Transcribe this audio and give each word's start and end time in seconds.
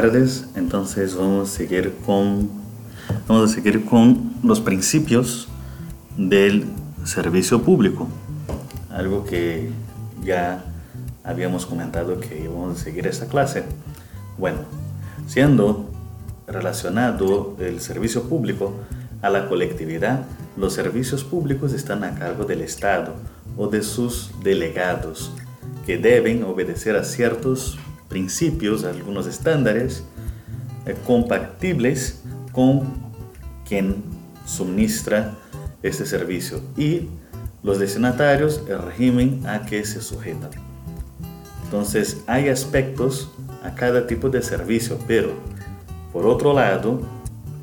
tardes, 0.00 0.46
entonces 0.54 1.16
vamos 1.16 1.50
a 1.50 1.52
seguir 1.52 1.92
con, 2.06 2.48
vamos 3.26 3.50
a 3.50 3.52
seguir 3.52 3.84
con 3.84 4.32
los 4.44 4.60
principios 4.60 5.48
del 6.16 6.66
servicio 7.02 7.62
público, 7.62 8.06
algo 8.90 9.24
que 9.24 9.70
ya 10.22 10.64
habíamos 11.24 11.66
comentado 11.66 12.20
que 12.20 12.44
íbamos 12.44 12.80
a 12.80 12.84
seguir 12.84 13.08
esta 13.08 13.26
clase. 13.26 13.64
Bueno, 14.38 14.58
siendo 15.26 15.90
relacionado 16.46 17.56
el 17.58 17.80
servicio 17.80 18.22
público 18.28 18.74
a 19.20 19.30
la 19.30 19.48
colectividad, 19.48 20.26
los 20.56 20.74
servicios 20.74 21.24
públicos 21.24 21.72
están 21.72 22.04
a 22.04 22.14
cargo 22.14 22.44
del 22.44 22.60
Estado 22.60 23.14
o 23.56 23.66
de 23.66 23.82
sus 23.82 24.30
delegados, 24.44 25.32
que 25.84 25.98
deben 25.98 26.44
obedecer 26.44 26.94
a 26.94 27.02
ciertos 27.02 27.80
principios, 28.08 28.84
algunos 28.84 29.26
estándares 29.26 30.04
eh, 30.86 30.96
compatibles 31.06 32.22
con 32.52 32.82
quien 33.66 34.02
suministra 34.46 35.36
este 35.82 36.06
servicio 36.06 36.60
y 36.76 37.08
los 37.62 37.78
destinatarios, 37.78 38.62
el 38.68 38.80
régimen 38.80 39.46
a 39.46 39.66
que 39.66 39.84
se 39.84 40.00
sujetan. 40.00 40.50
Entonces 41.64 42.22
hay 42.26 42.48
aspectos 42.48 43.30
a 43.62 43.74
cada 43.74 44.06
tipo 44.06 44.30
de 44.30 44.42
servicio, 44.42 44.98
pero 45.06 45.32
por 46.12 46.26
otro 46.26 46.54
lado 46.54 47.02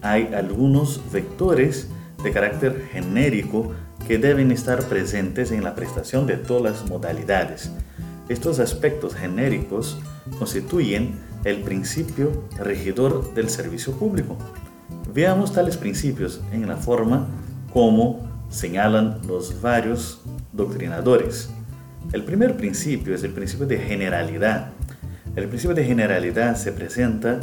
hay 0.02 0.32
algunos 0.36 1.02
vectores 1.12 1.88
de 2.24 2.32
carácter 2.32 2.88
genérico 2.92 3.72
que 4.08 4.20
deben 4.20 4.52
estar 4.52 4.84
presentes 4.84 5.52
en 5.52 5.64
la 5.64 5.74
prestación 5.74 6.28
de 6.28 6.38
todas 6.38 6.82
las 6.82 6.90
modalidades. 6.90 7.72
Estos 8.30 8.59
aspectos 8.59 9.16
genéricos 9.16 9.98
constituyen 10.38 11.20
el 11.44 11.62
principio 11.62 12.44
regidor 12.58 13.34
del 13.34 13.50
servicio 13.50 13.94
público. 13.94 14.38
Veamos 15.14 15.54
tales 15.54 15.78
principios 15.78 16.42
en 16.52 16.68
la 16.68 16.78
forma 16.78 17.28
como 17.72 18.28
señalan 18.50 19.20
los 19.28 19.62
varios 19.62 20.22
doctrinadores. 20.53 21.50
El 22.12 22.23
primer 22.23 22.58
principio 22.58 23.16
es 23.16 23.23
el 23.23 23.31
principio 23.31 23.66
de 23.66 23.78
generalidad. 23.78 24.72
El 25.36 25.48
principio 25.48 25.76
de 25.76 25.84
generalidad 25.84 26.56
se 26.56 26.72
presenta 26.72 27.42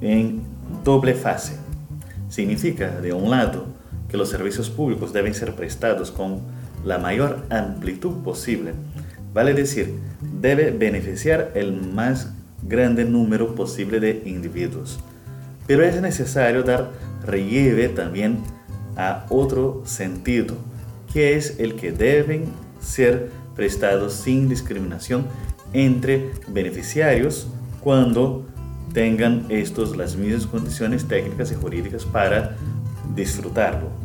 en 0.00 0.42
doble 0.84 1.14
fase. 1.14 1.56
Significa, 2.28 3.00
de 3.00 3.12
un 3.12 3.30
lado, 3.30 3.66
que 4.08 4.16
los 4.16 4.28
servicios 4.28 4.70
públicos 4.70 5.12
deben 5.12 5.34
ser 5.34 5.54
prestados 5.54 6.10
con 6.10 6.40
la 6.84 6.98
mayor 6.98 7.44
amplitud 7.50 8.22
posible 8.22 8.74
Vale 9.32 9.54
decir, 9.54 9.94
debe 10.40 10.70
beneficiar 10.70 11.52
el 11.54 11.72
más 11.72 12.32
grande 12.62 13.04
número 13.04 13.54
posible 13.54 14.00
de 14.00 14.22
individuos. 14.24 15.00
Pero 15.66 15.84
es 15.84 16.00
necesario 16.00 16.62
dar 16.62 16.90
relieve 17.24 17.88
también 17.88 18.38
a 18.96 19.26
otro 19.28 19.82
sentido, 19.84 20.56
que 21.12 21.36
es 21.36 21.58
el 21.58 21.74
que 21.74 21.92
deben 21.92 22.46
ser 22.80 23.30
prestados 23.54 24.14
sin 24.14 24.48
discriminación 24.48 25.26
entre 25.72 26.30
beneficiarios 26.48 27.48
cuando 27.80 28.46
tengan 28.92 29.46
estos 29.48 29.96
las 29.96 30.16
mismas 30.16 30.46
condiciones 30.46 31.06
técnicas 31.06 31.52
y 31.52 31.54
jurídicas 31.54 32.04
para 32.04 32.56
disfrutarlo. 33.14 33.99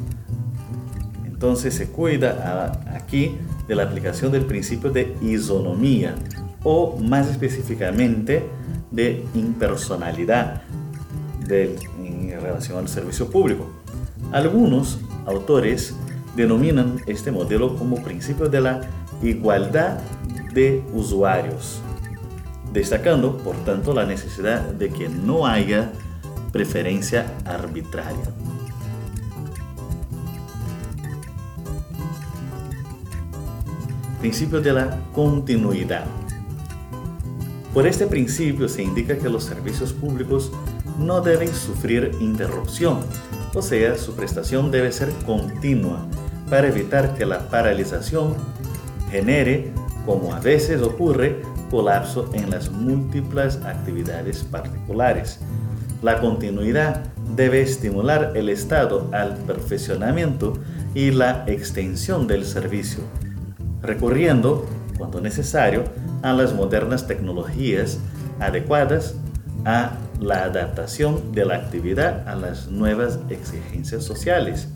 Entonces 1.36 1.74
se 1.74 1.88
cuida 1.88 2.80
aquí 2.96 3.36
de 3.68 3.76
la 3.76 3.84
aplicación 3.84 4.32
del 4.32 4.46
principio 4.46 4.90
de 4.90 5.18
isonomía 5.22 6.16
o 6.64 6.98
más 6.98 7.28
específicamente 7.28 8.48
de 8.90 9.26
impersonalidad 9.34 10.62
en 11.50 12.42
relación 12.42 12.78
al 12.78 12.88
servicio 12.88 13.30
público. 13.30 13.68
Algunos 14.32 15.02
autores 15.26 15.94
denominan 16.38 17.02
este 17.06 17.34
modelo 17.34 17.76
como 17.76 18.02
principio 18.02 18.48
de 18.48 18.62
la 18.62 18.82
igualdad 19.22 20.00
de 20.54 20.86
usuarios, 20.94 21.82
destacando 22.72 23.40
por 23.40 23.58
tanto 23.66 23.94
la 23.94 24.06
necesidad 24.06 24.62
de 24.62 24.88
que 24.90 25.10
no 25.10 25.46
haya 25.46 25.92
preferencia 26.54 27.26
arbitraria. 27.44 28.24
Principio 34.26 34.60
de 34.60 34.74
la 34.74 34.98
continuidad. 35.14 36.04
Por 37.76 37.86
este 37.86 38.08
principio 38.08 38.68
se 38.68 38.82
indica 38.82 39.16
que 39.20 39.30
los 39.30 39.44
servicios 39.44 39.94
públicos 39.94 40.52
no 40.98 41.22
deben 41.22 41.54
sufrir 41.54 42.10
interrupción, 42.20 43.02
o 43.54 43.62
sea, 43.62 43.96
su 43.96 44.16
prestación 44.16 44.72
debe 44.72 44.92
ser 44.92 45.10
continua 45.28 46.08
para 46.50 46.70
evitar 46.70 47.14
que 47.14 47.24
la 47.24 47.52
paralización 47.52 48.34
genere, 49.12 49.72
como 50.08 50.34
a 50.34 50.40
veces 50.40 50.82
ocurre, 50.82 51.44
colapso 51.70 52.28
en 52.34 52.50
las 52.50 52.72
múltiples 52.72 53.58
actividades 53.58 54.44
particulares. 54.44 55.40
La 56.02 56.20
continuidad 56.20 57.04
debe 57.36 57.62
estimular 57.62 58.32
el 58.34 58.50
Estado 58.50 59.08
al 59.12 59.38
perfeccionamiento 59.46 60.54
y 60.96 61.12
la 61.12 61.44
extensión 61.46 62.26
del 62.26 62.44
servicio 62.44 63.02
recurriendo, 63.86 64.66
cuando 64.98 65.22
necesario, 65.22 65.84
a 66.22 66.34
las 66.34 66.54
modernas 66.54 67.08
tecnologías 67.08 68.00
adecuadas 68.40 69.16
a 69.66 69.98
la 70.20 70.44
adaptación 70.44 71.32
de 71.34 71.46
la 71.46 71.56
actividad 71.56 72.28
a 72.28 72.36
las 72.36 72.68
nuevas 72.68 73.20
exigencias 73.30 74.04
sociales. 74.04 74.68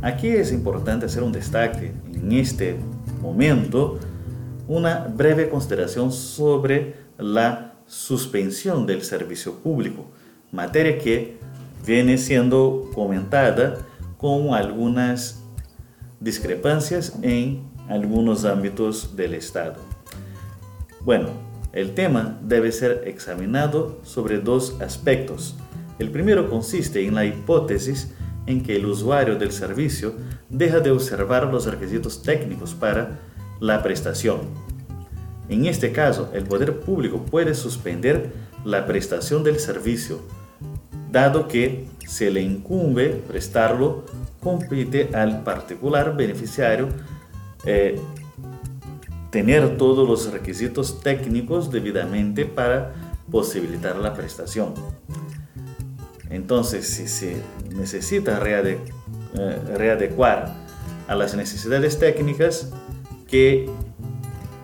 Aquí 0.00 0.28
es 0.28 0.52
importante 0.52 1.06
hacer 1.06 1.22
un 1.22 1.32
destaque 1.32 1.92
en 2.14 2.32
este 2.32 2.76
momento, 3.20 3.98
una 4.66 5.06
breve 5.14 5.48
consideración 5.48 6.12
sobre 6.12 6.94
la 7.18 7.74
suspensión 7.86 8.86
del 8.86 9.02
servicio 9.02 9.54
público, 9.54 10.06
materia 10.50 10.98
que 10.98 11.36
viene 11.86 12.16
siendo 12.16 12.90
comentada 12.94 13.78
con 14.16 14.54
algunas 14.54 15.42
discrepancias 16.20 17.14
en 17.22 17.71
algunos 17.88 18.44
ámbitos 18.44 19.16
del 19.16 19.34
Estado. 19.34 19.76
Bueno, 21.00 21.30
el 21.72 21.94
tema 21.94 22.38
debe 22.42 22.70
ser 22.70 23.04
examinado 23.06 24.00
sobre 24.02 24.38
dos 24.38 24.80
aspectos. 24.80 25.56
El 25.98 26.10
primero 26.10 26.50
consiste 26.50 27.06
en 27.06 27.14
la 27.14 27.24
hipótesis 27.24 28.12
en 28.46 28.62
que 28.62 28.76
el 28.76 28.86
usuario 28.86 29.36
del 29.36 29.52
servicio 29.52 30.14
deja 30.48 30.80
de 30.80 30.90
observar 30.90 31.46
los 31.52 31.66
requisitos 31.66 32.22
técnicos 32.22 32.74
para 32.74 33.20
la 33.60 33.82
prestación. 33.82 34.40
En 35.48 35.66
este 35.66 35.92
caso, 35.92 36.30
el 36.34 36.44
poder 36.44 36.80
público 36.80 37.24
puede 37.24 37.54
suspender 37.54 38.32
la 38.64 38.86
prestación 38.86 39.42
del 39.42 39.58
servicio, 39.58 40.20
dado 41.10 41.48
que 41.48 41.86
se 42.06 42.30
le 42.30 42.42
incumbe 42.42 43.08
prestarlo, 43.26 44.04
compite 44.40 45.10
al 45.14 45.42
particular 45.42 46.16
beneficiario 46.16 46.88
eh, 47.64 48.00
tener 49.30 49.78
todos 49.78 50.08
los 50.08 50.30
requisitos 50.32 51.00
técnicos 51.00 51.70
debidamente 51.70 52.44
para 52.44 52.92
posibilitar 53.30 53.96
la 53.96 54.12
prestación. 54.12 54.74
Entonces, 56.28 56.86
si 56.86 57.08
se 57.08 57.36
necesita 57.74 58.40
eh, 58.44 58.78
readecuar 59.74 60.54
a 61.08 61.14
las 61.14 61.34
necesidades 61.34 61.98
técnicas 61.98 62.70
que 63.26 63.70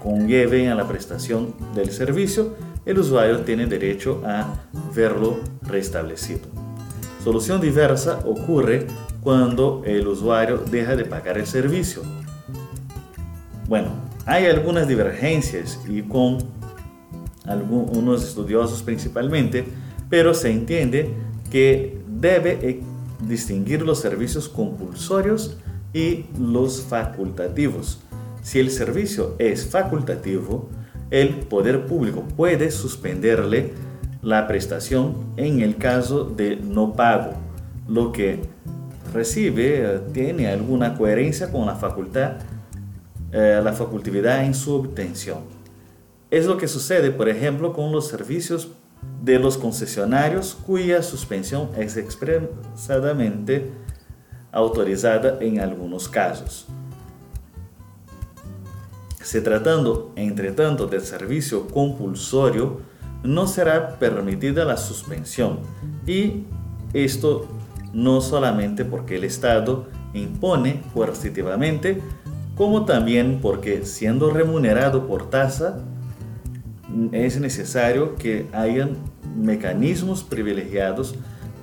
conlleven 0.02 0.68
a 0.68 0.74
la 0.74 0.86
prestación 0.86 1.54
del 1.74 1.90
servicio, 1.90 2.56
el 2.84 2.98
usuario 2.98 3.40
tiene 3.40 3.66
derecho 3.66 4.22
a 4.24 4.54
verlo 4.94 5.38
restablecido. 5.62 6.48
Solución 7.24 7.60
diversa 7.60 8.20
ocurre 8.24 8.86
cuando 9.22 9.82
el 9.84 10.06
usuario 10.06 10.58
deja 10.58 10.96
de 10.96 11.04
pagar 11.04 11.36
el 11.38 11.46
servicio 11.46 12.02
bueno, 13.68 13.90
hay 14.26 14.46
algunas 14.46 14.88
divergencias 14.88 15.78
y 15.88 16.02
con 16.02 16.38
algunos 17.44 18.24
estudiosos 18.24 18.82
principalmente 18.82 19.64
pero 20.08 20.34
se 20.34 20.50
entiende 20.50 21.10
que 21.50 21.98
debe 22.06 22.58
e, 22.62 22.80
distinguir 23.26 23.82
los 23.82 24.00
servicios 24.00 24.48
compulsorios 24.48 25.58
y 25.92 26.26
los 26.38 26.82
facultativos. 26.82 28.00
Si 28.42 28.60
el 28.60 28.70
servicio 28.70 29.34
es 29.38 29.66
facultativo, 29.66 30.68
el 31.10 31.30
poder 31.30 31.86
público 31.86 32.24
puede 32.36 32.70
suspenderle 32.70 33.72
la 34.22 34.46
prestación 34.46 35.14
en 35.36 35.60
el 35.60 35.76
caso 35.76 36.24
de 36.24 36.56
no 36.56 36.94
pago, 36.94 37.32
lo 37.88 38.12
que 38.12 38.40
recibe 39.12 39.82
eh, 39.82 40.00
tiene 40.12 40.48
alguna 40.48 40.96
coherencia 40.96 41.50
con 41.50 41.66
la 41.66 41.76
facultad, 41.76 42.32
eh, 43.32 43.60
la 43.62 43.72
facultatividad 43.72 44.44
en 44.44 44.54
su 44.54 44.74
obtención. 44.74 45.40
Es 46.30 46.46
lo 46.46 46.56
que 46.56 46.68
sucede, 46.68 47.10
por 47.10 47.28
ejemplo, 47.28 47.72
con 47.72 47.92
los 47.92 48.08
servicios 48.08 48.68
de 49.22 49.38
los 49.38 49.56
concesionarios 49.56 50.56
cuya 50.66 51.02
suspensión 51.02 51.70
es 51.76 51.96
expresadamente 51.96 53.70
autorizada 54.52 55.38
en 55.40 55.60
algunos 55.60 56.08
casos. 56.08 56.66
Se 59.22 59.40
tratando, 59.42 60.12
entre 60.16 60.52
tanto, 60.52 60.86
del 60.86 61.02
servicio 61.02 61.66
compulsorio, 61.68 62.80
no 63.22 63.46
será 63.46 63.98
permitida 63.98 64.64
la 64.64 64.76
suspensión 64.76 65.58
y 66.06 66.44
esto 66.92 67.46
no 67.92 68.20
solamente 68.20 68.84
porque 68.84 69.16
el 69.16 69.24
Estado 69.24 69.86
impone 70.14 70.82
coercitivamente, 70.94 72.00
como 72.58 72.84
también 72.84 73.38
porque 73.40 73.86
siendo 73.86 74.30
remunerado 74.30 75.06
por 75.06 75.30
tasa, 75.30 75.78
es 77.12 77.38
necesario 77.38 78.16
que 78.16 78.48
hayan 78.52 78.96
mecanismos 79.36 80.24
privilegiados 80.24 81.14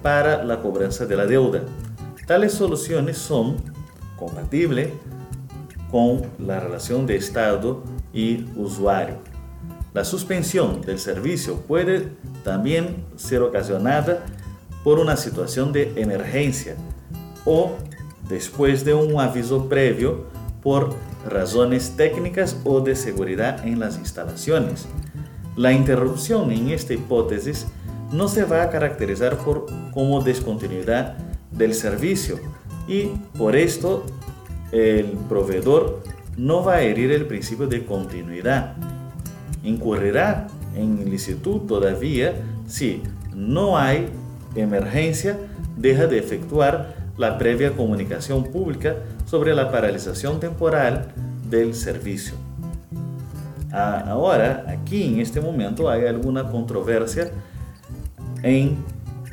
para 0.02 0.42
la 0.46 0.62
cobranza 0.62 1.06
de 1.06 1.18
la 1.18 1.26
deuda. 1.26 1.64
Tales 2.26 2.54
soluciones 2.54 3.18
son 3.18 3.58
compatibles 4.18 4.88
con 5.92 6.22
la 6.40 6.62
relación 6.62 7.06
de 7.06 7.18
Estado 7.18 7.84
y 8.14 8.46
usuario. 8.56 9.18
La 9.94 10.06
suspensión 10.06 10.80
del 10.80 11.00
servicio 11.00 11.58
puede 11.58 12.08
también 12.46 13.04
ser 13.18 13.42
ocasionada 13.42 14.26
por 14.86 15.00
una 15.00 15.18
situación 15.18 15.74
de 15.74 15.92
emergencia 15.98 16.78
o 17.44 17.74
después 18.30 18.86
de 18.86 18.94
un 18.94 19.20
aviso 19.20 19.68
previo 19.68 20.35
por 20.66 20.96
razones 21.30 21.94
técnicas 21.96 22.58
o 22.64 22.82
de 22.82 22.96
seguridad 22.96 23.68
en 23.68 23.80
las 23.80 24.00
instalaciones. 24.00 24.88
La 25.56 25.72
interrupción 25.72 26.52
en 26.52 26.72
esta 26.72 26.96
hipótesis 26.96 27.68
no 28.12 28.28
se 28.28 28.46
va 28.46 28.64
a 28.64 28.72
caracterizar 28.72 29.38
por, 29.38 29.68
como 29.94 30.24
descontinuidad 30.24 31.18
del 31.52 31.76
servicio 31.76 32.40
y 32.88 33.12
por 33.38 33.56
esto 33.56 34.08
el 34.72 35.06
proveedor 35.30 36.02
no 36.36 36.64
va 36.64 36.78
a 36.78 36.82
herir 36.82 37.12
el 37.12 37.28
principio 37.28 37.68
de 37.68 37.86
continuidad. 37.86 38.74
Incurrirá 39.64 40.48
en 40.76 41.00
ilicitud 41.00 41.62
todavía 41.68 42.34
si 42.66 43.04
no 43.36 43.78
hay 43.78 44.08
emergencia, 44.56 45.38
deja 45.78 46.08
de 46.08 46.18
efectuar 46.18 47.05
la 47.18 47.38
previa 47.38 47.72
comunicación 47.72 48.44
pública 48.46 48.96
sobre 49.26 49.56
la 49.56 49.72
paralización 49.72 50.40
temporal 50.40 51.14
del 51.50 51.74
servicio. 51.74 52.36
Ahora, 53.72 54.66
aquí 54.68 55.04
en 55.04 55.20
este 55.20 55.42
momento 55.42 55.90
hay 55.90 56.06
alguna 56.06 56.50
controversia 56.50 57.30
en 58.42 58.78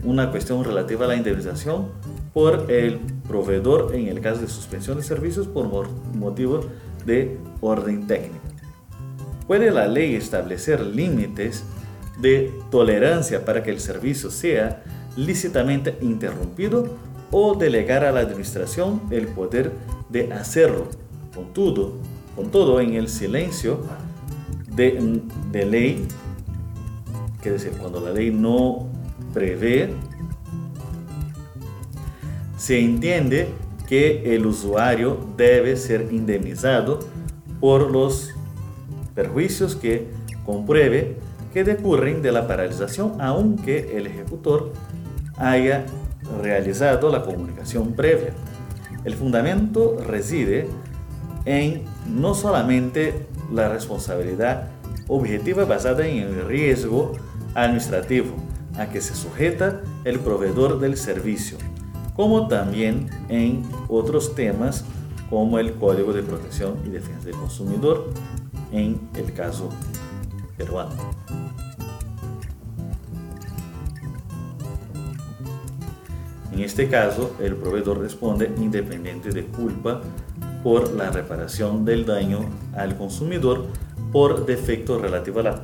una 0.05 0.31
cuestión 0.31 0.64
relativa 0.64 1.05
a 1.05 1.08
la 1.08 1.17
indemnización 1.17 1.88
por 2.34 2.70
el 2.70 2.99
proveedor 3.29 3.94
en 3.94 4.08
el 4.08 4.20
caso 4.20 4.40
de 4.40 4.49
suspensión 4.49 4.96
de 4.96 5.05
servicios 5.05 5.46
por 5.46 5.88
motivo 6.14 6.61
de 7.06 7.38
orden 7.61 8.06
técnico. 8.06 8.40
¿Puede 9.46 9.70
la 9.70 9.87
ley 9.87 10.14
establecer 10.14 10.81
límites 10.81 11.64
de 12.20 12.52
tolerancia 12.70 13.44
para 13.44 13.62
que 13.62 13.70
el 13.70 13.81
servicio 13.81 14.31
sea 14.31 14.82
lícitamente 15.17 15.99
interrumpido 16.00 16.96
o 17.32 17.56
delegar 17.56 18.05
a 18.05 18.12
la 18.12 18.20
administración 18.20 19.00
el 19.11 19.26
poder 19.26 19.73
de 20.08 20.32
hacerlo? 20.32 20.87
Con 21.34 21.52
todo, 21.52 21.94
con 22.37 22.50
todo 22.50 22.81
en 22.81 22.94
el 22.94 23.08
silencio 23.08 23.81
de, 24.76 25.67
ley, 25.67 26.06
que 27.43 27.50
decir, 27.50 27.73
cuando 27.73 28.00
la 28.00 28.12
ley 28.12 28.31
no 28.31 28.87
prevé, 29.34 29.93
se 32.56 32.79
entiende 32.79 33.49
que 33.88 34.37
el 34.37 34.46
usuario 34.46 35.19
debe 35.37 35.76
ser 35.76 36.08
indemnizado 36.12 37.00
por 37.61 37.90
los 37.90 38.31
perjuicios 39.14 39.75
que 39.75 40.06
compruebe 40.44 41.17
que 41.52 41.64
decurren 41.64 42.23
de 42.23 42.32
la 42.32 42.46
paralización, 42.46 43.20
aunque 43.20 43.96
el 43.96 44.06
ejecutor 44.06 44.73
haya 45.37 45.84
realizado 46.40 47.11
la 47.11 47.23
comunicación 47.23 47.93
previa. 47.93 48.32
El 49.05 49.14
fundamento 49.14 49.99
reside 50.06 50.69
en 51.44 51.82
no 52.06 52.34
solamente 52.34 53.26
la 53.52 53.69
responsabilidad 53.69 54.69
objetiva 55.08 55.64
basada 55.64 56.06
en 56.06 56.19
el 56.19 56.46
riesgo 56.46 57.12
administrativo 57.55 58.34
a 58.79 58.87
que 58.87 59.00
se 59.00 59.14
sujeta 59.14 59.82
el 60.05 60.20
proveedor 60.20 60.79
del 60.79 60.96
servicio, 60.96 61.58
como 62.14 62.49
también 62.49 63.11
en 63.29 63.64
otros 63.88 64.34
temas 64.34 64.84
como 65.29 65.58
el 65.58 65.75
Código 65.75 66.12
de 66.12 66.23
Protección 66.23 66.76
y 66.87 66.90
Defensa 66.90 67.26
del 67.26 67.37
Consumidor 67.37 68.11
en 68.70 69.00
el 69.17 69.32
caso 69.32 69.69
peruano. 70.56 70.93
En 76.52 76.60
este 76.60 76.88
caso, 76.88 77.34
el 77.40 77.56
proveedor 77.56 77.99
responde 78.00 78.52
independiente 78.58 79.31
de 79.31 79.46
culpa 79.46 80.02
por 80.62 80.93
la 80.93 81.10
reparación 81.10 81.84
del 81.84 82.04
daño 82.04 82.40
al 82.76 82.96
consumidor 82.96 83.66
por 84.12 84.44
defecto 84.44 84.99
relativo 84.99 85.40
a 85.40 85.43
la, 85.43 85.62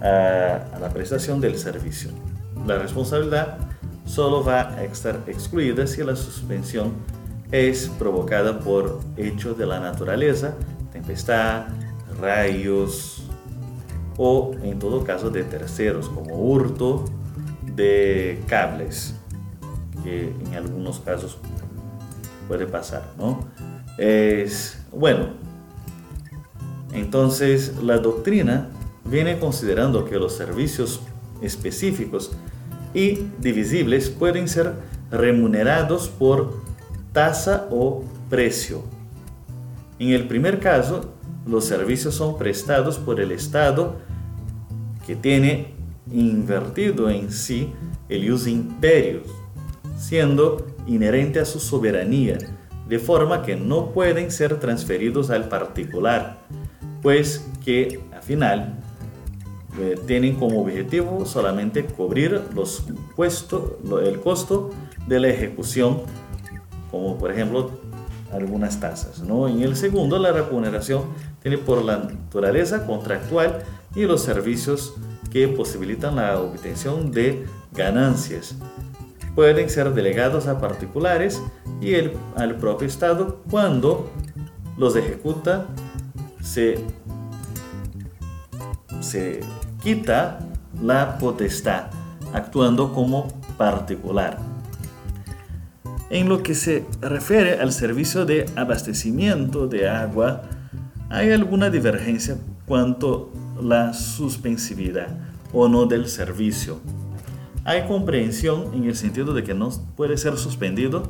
a, 0.00 0.78
la 0.78 0.90
prestación 0.92 1.40
del 1.40 1.56
servicio. 1.56 2.10
La 2.66 2.78
responsabilidad 2.78 3.58
solo 4.06 4.42
va 4.42 4.70
a 4.70 4.84
estar 4.84 5.20
excluida 5.28 5.86
si 5.86 6.02
la 6.02 6.16
suspensión 6.16 6.94
es 7.52 7.88
provocada 7.98 8.58
por 8.58 9.00
hechos 9.16 9.56
de 9.56 9.66
la 9.66 9.78
naturaleza, 9.78 10.54
tempestad, 10.92 11.66
rayos 12.20 13.22
o 14.16 14.54
en 14.62 14.78
todo 14.78 15.04
caso 15.04 15.30
de 15.30 15.44
terceros 15.44 16.08
como 16.08 16.34
hurto 16.34 17.04
de 17.62 18.42
cables, 18.48 19.14
que 20.08 20.32
en 20.46 20.54
algunos 20.54 21.00
casos 21.00 21.38
puede 22.46 22.66
pasar, 22.66 23.12
¿no? 23.18 23.46
Es, 23.98 24.82
bueno, 24.90 25.28
entonces 26.92 27.74
la 27.82 27.98
doctrina 27.98 28.70
viene 29.04 29.38
considerando 29.38 30.04
que 30.04 30.16
los 30.16 30.32
servicios 30.32 31.00
específicos 31.42 32.32
y 32.94 33.26
divisibles 33.38 34.08
pueden 34.08 34.48
ser 34.48 34.74
remunerados 35.10 36.08
por 36.08 36.54
tasa 37.12 37.66
o 37.70 38.04
precio. 38.30 38.82
En 39.98 40.10
el 40.10 40.26
primer 40.26 40.60
caso, 40.60 41.12
los 41.46 41.64
servicios 41.64 42.14
son 42.14 42.38
prestados 42.38 42.98
por 42.98 43.20
el 43.20 43.32
Estado 43.32 43.96
que 45.06 45.16
tiene 45.16 45.74
invertido 46.12 47.10
en 47.10 47.30
sí 47.30 47.72
el 48.08 48.30
uso 48.32 48.48
imperio, 48.48 49.22
siendo 49.98 50.66
inherente 50.86 51.40
a 51.40 51.44
su 51.44 51.60
soberanía 51.60 52.38
de 52.88 52.98
forma 52.98 53.42
que 53.42 53.56
no 53.56 53.90
pueden 53.92 54.30
ser 54.30 54.58
transferidos 54.58 55.28
al 55.28 55.48
particular, 55.48 56.38
pues 57.02 57.46
que 57.62 58.00
al 58.14 58.22
final 58.22 58.78
eh, 59.78 59.96
tienen 60.06 60.36
como 60.36 60.62
objetivo 60.62 61.26
solamente 61.26 61.84
cubrir 61.84 62.42
los 62.54 62.84
el 64.02 64.20
costo 64.20 64.70
de 65.06 65.20
la 65.20 65.28
ejecución, 65.28 66.02
como 66.90 67.18
por 67.18 67.30
ejemplo 67.30 67.70
algunas 68.32 68.80
tasas. 68.80 69.20
¿no? 69.20 69.48
En 69.48 69.62
el 69.62 69.76
segundo, 69.76 70.18
la 70.18 70.32
remuneración 70.32 71.02
tiene 71.42 71.58
por 71.58 71.84
la 71.84 71.98
naturaleza 71.98 72.86
contractual 72.86 73.62
y 73.94 74.02
los 74.04 74.22
servicios 74.22 74.94
que 75.30 75.48
posibilitan 75.48 76.16
la 76.16 76.40
obtención 76.40 77.10
de 77.10 77.46
ganancias 77.72 78.56
pueden 79.38 79.70
ser 79.70 79.94
delegados 79.94 80.48
a 80.48 80.58
particulares 80.58 81.40
y 81.80 81.94
el, 81.94 82.14
al 82.34 82.56
propio 82.56 82.88
Estado 82.88 83.40
cuando 83.48 84.10
los 84.76 84.96
ejecuta 84.96 85.66
se, 86.42 86.84
se 88.98 89.38
quita 89.80 90.40
la 90.82 91.18
potestad 91.18 91.84
actuando 92.32 92.92
como 92.92 93.28
particular. 93.56 94.38
En 96.10 96.28
lo 96.28 96.42
que 96.42 96.56
se 96.56 96.84
refiere 97.00 97.60
al 97.60 97.70
servicio 97.70 98.24
de 98.24 98.44
abastecimiento 98.56 99.68
de 99.68 99.88
agua, 99.88 100.42
hay 101.10 101.30
alguna 101.30 101.70
divergencia 101.70 102.38
cuanto 102.66 103.30
la 103.62 103.94
suspensividad 103.94 105.16
o 105.52 105.68
no 105.68 105.86
del 105.86 106.08
servicio. 106.08 106.80
Hay 107.68 107.86
comprensión 107.86 108.72
en 108.72 108.84
el 108.84 108.96
sentido 108.96 109.34
de 109.34 109.44
que 109.44 109.52
no 109.52 109.68
puede 109.94 110.16
ser 110.16 110.38
suspendido 110.38 111.02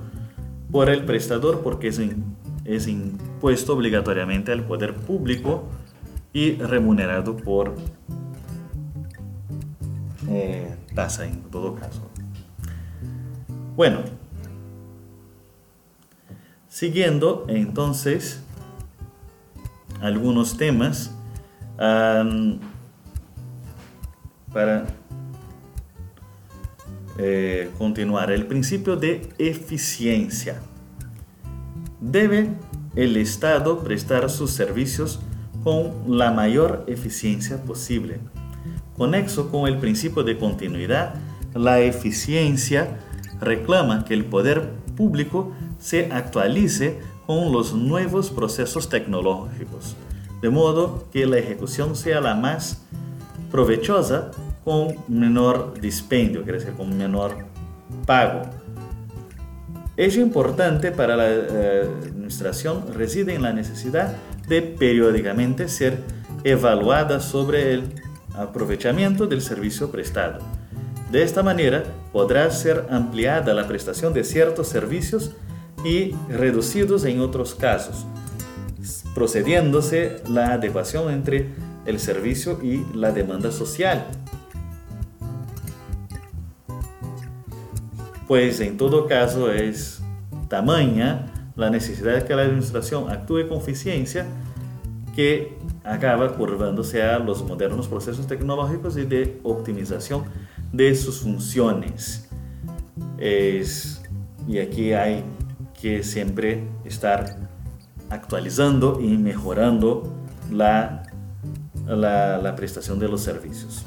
por 0.73 0.91
el 0.91 1.05
prestador 1.05 1.61
porque 1.62 1.87
es, 1.87 2.00
es 2.65 2.88
impuesto 2.88 3.75
obligatoriamente 3.75 4.50
al 4.50 4.65
poder 4.65 4.97
público 4.97 5.69
y 6.33 6.57
remunerado 6.57 7.37
por 7.37 7.77
eh, 10.29 10.75
tasa 10.97 11.27
en 11.27 11.43
todo 11.43 11.77
caso. 11.77 12.11
Bueno, 13.77 14.00
siguiendo 16.69 17.47
entonces 17.49 18.43
algunos 20.00 20.57
temas 20.57 21.15
para 24.53 24.98
eh, 27.18 27.70
continuar. 27.78 28.30
El 28.30 28.46
principio 28.46 28.96
de 28.96 29.28
eficiencia. 29.38 30.60
Debe 32.00 32.50
el 32.94 33.16
Estado 33.16 33.80
prestar 33.80 34.30
sus 34.30 34.52
servicios 34.52 35.20
con 35.64 35.92
la 36.06 36.30
mayor 36.30 36.84
eficiencia 36.87 37.62
posible. 37.62 38.20
Conexo 38.96 39.50
con 39.50 39.68
el 39.68 39.78
principio 39.78 40.22
de 40.22 40.38
continuidad, 40.38 41.14
la 41.54 41.80
eficiencia 41.80 42.98
reclama 43.40 44.04
que 44.04 44.14
el 44.14 44.25
poder 44.25 44.70
público 44.96 45.52
se 45.78 46.12
actualice 46.12 46.98
con 47.26 47.52
los 47.52 47.75
nuevos 47.75 48.30
procesos 48.30 48.88
tecnológicos, 48.88 49.96
de 50.40 50.50
modo 50.50 51.06
que 51.12 51.26
la 51.26 51.38
ejecución 51.38 51.94
sea 51.94 52.20
la 52.20 52.34
más 52.34 52.82
provechosa 53.50 54.30
con 54.65 54.95
menor 55.09 55.81
dispendio, 55.81 56.43
quiere 56.43 56.59
decir 56.59 56.75
con 56.75 56.97
menor 56.97 57.37
pago. 58.07 58.43
Ello 59.97 60.23
importante 60.23 60.93
para 60.93 61.17
la 61.17 61.29
eh, 61.29 61.88
administración 62.05 62.85
reside 62.95 63.35
en 63.35 63.43
la 63.43 63.53
necesidad 63.53 64.15
de 64.49 64.62
periódicamente 64.62 65.69
ser 65.69 65.99
evaluada 66.45 67.21
sobre 67.21 67.75
el 67.75 67.83
aprovechamiento 68.35 69.27
del 69.27 69.43
servicio 69.43 69.91
prestado. 69.91 70.38
De 71.11 71.23
esta 71.23 71.43
manera 71.43 71.85
podrá 72.12 72.50
ser 72.50 72.87
ampliada 72.91 73.55
la 73.55 73.67
prestación 73.67 74.12
de 74.12 74.25
ciertos 74.25 74.69
servicios 74.69 75.33
y 75.85 76.15
reducidos 76.29 77.05
en 77.05 77.21
otros 77.21 77.55
casos, 77.55 78.07
procediéndose 79.15 80.23
la 80.29 80.53
adecuación 80.53 81.12
entre 81.12 81.49
el 81.87 81.99
servicio 81.99 82.61
y 82.62 82.85
la 82.95 83.11
demanda 83.12 83.50
social. 83.50 84.07
Pues 88.28 88.61
en 88.61 88.76
todo 88.76 89.06
caso 89.06 89.50
es 89.50 90.02
tamaña 90.49 91.32
la 91.56 91.70
necesidad 91.70 92.14
de 92.14 92.25
que 92.25 92.37
la 92.37 92.42
administración 92.42 93.11
actúe 93.11 93.49
con 93.49 93.56
eficiencia 93.56 94.26
que 95.16 95.56
acaba 95.82 96.35
curvándose 96.35 97.02
a 97.02 97.18
los 97.18 97.42
modernos 97.42 97.88
procesos 97.88 98.26
tecnológicos 98.26 98.99
y 98.99 99.06
de 99.06 99.40
optimización 99.42 100.25
de 100.73 100.94
sus 100.94 101.20
funciones. 101.20 102.28
y 103.18 104.58
aquí 104.58 104.92
hay 104.92 105.25
que 105.80 106.02
siempre 106.02 106.68
estar 106.85 107.37
actualizando 108.11 109.00
y 109.00 109.16
mejorando 109.16 110.12
la, 110.52 111.02
la, 111.87 112.38
la 112.38 112.56
prestación 112.56 112.99
de 112.99 113.08
los 113.08 113.23
servicios. 113.23 113.87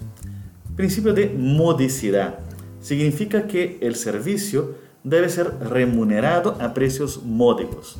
Principio 0.75 1.13
de 1.13 1.29
modicidad. 1.29 2.39
Significa 2.81 3.47
que 3.47 3.77
el 3.81 3.95
servicio 3.95 4.75
debe 5.03 5.29
ser 5.29 5.53
remunerado 5.59 6.57
a 6.59 6.73
precios 6.73 7.23
módicos, 7.23 7.97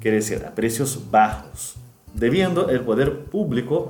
quiere 0.00 0.18
decir, 0.18 0.44
a 0.44 0.54
precios 0.54 1.10
bajos, 1.10 1.76
debiendo 2.14 2.70
el 2.70 2.80
poder 2.80 3.24
público 3.24 3.88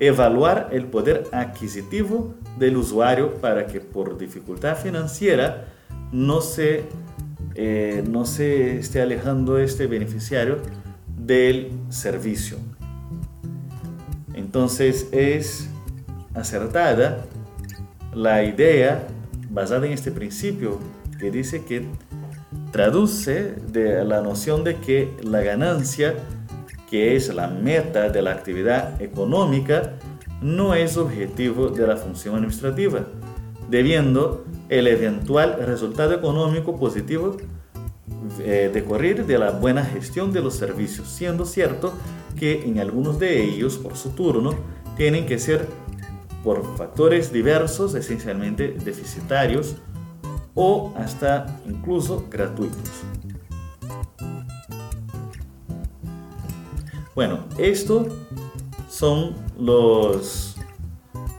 evaluar 0.00 0.70
el 0.72 0.86
poder 0.86 1.28
adquisitivo 1.30 2.34
del 2.58 2.78
usuario 2.78 3.34
para 3.34 3.66
que 3.66 3.80
por 3.80 4.16
dificultad 4.16 4.76
financiera 4.76 5.66
no 6.10 6.40
se, 6.40 6.84
eh, 7.54 8.02
no 8.08 8.24
se 8.24 8.78
esté 8.78 9.02
alejando 9.02 9.58
este 9.58 9.86
beneficiario 9.86 10.56
del 11.18 11.70
servicio. 11.90 12.56
Entonces 14.34 15.08
es 15.12 15.68
acertada 16.34 17.26
la 18.14 18.42
idea 18.44 19.06
basada 19.50 19.86
en 19.86 19.92
este 19.92 20.10
principio 20.10 20.78
que 21.18 21.30
dice 21.30 21.64
que 21.64 21.86
traduce 22.72 23.54
de 23.72 24.04
la 24.04 24.20
noción 24.20 24.64
de 24.64 24.76
que 24.76 25.14
la 25.22 25.40
ganancia, 25.40 26.14
que 26.88 27.16
es 27.16 27.32
la 27.34 27.48
meta 27.48 28.08
de 28.08 28.22
la 28.22 28.32
actividad 28.32 29.00
económica, 29.00 29.94
no 30.40 30.74
es 30.74 30.96
objetivo 30.96 31.68
de 31.68 31.86
la 31.86 31.96
función 31.96 32.36
administrativa, 32.36 33.06
debiendo 33.68 34.44
el 34.68 34.86
eventual 34.86 35.56
resultado 35.66 36.14
económico 36.14 36.78
positivo 36.78 37.36
eh, 38.40 38.70
decorrer 38.72 39.26
de 39.26 39.38
la 39.38 39.50
buena 39.50 39.84
gestión 39.84 40.32
de 40.32 40.40
los 40.40 40.54
servicios, 40.54 41.08
siendo 41.08 41.44
cierto 41.44 41.92
que 42.36 42.64
en 42.64 42.78
algunos 42.78 43.18
de 43.18 43.42
ellos, 43.42 43.76
por 43.76 43.96
su 43.96 44.10
turno, 44.10 44.54
tienen 44.96 45.26
que 45.26 45.38
ser 45.38 45.66
por 46.42 46.76
factores 46.76 47.32
diversos, 47.32 47.94
esencialmente 47.94 48.76
deficitarios, 48.84 49.76
o 50.54 50.92
hasta 50.96 51.60
incluso 51.66 52.26
gratuitos. 52.30 52.90
Bueno, 57.14 57.40
estos 57.58 58.06
son 58.88 59.34
los 59.58 60.56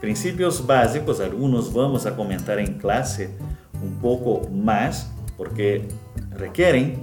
principios 0.00 0.66
básicos, 0.66 1.20
algunos 1.20 1.72
vamos 1.72 2.06
a 2.06 2.16
comentar 2.16 2.58
en 2.58 2.78
clase 2.78 3.30
un 3.82 3.96
poco 4.00 4.48
más 4.50 5.10
porque 5.36 5.88
requieren 6.30 7.02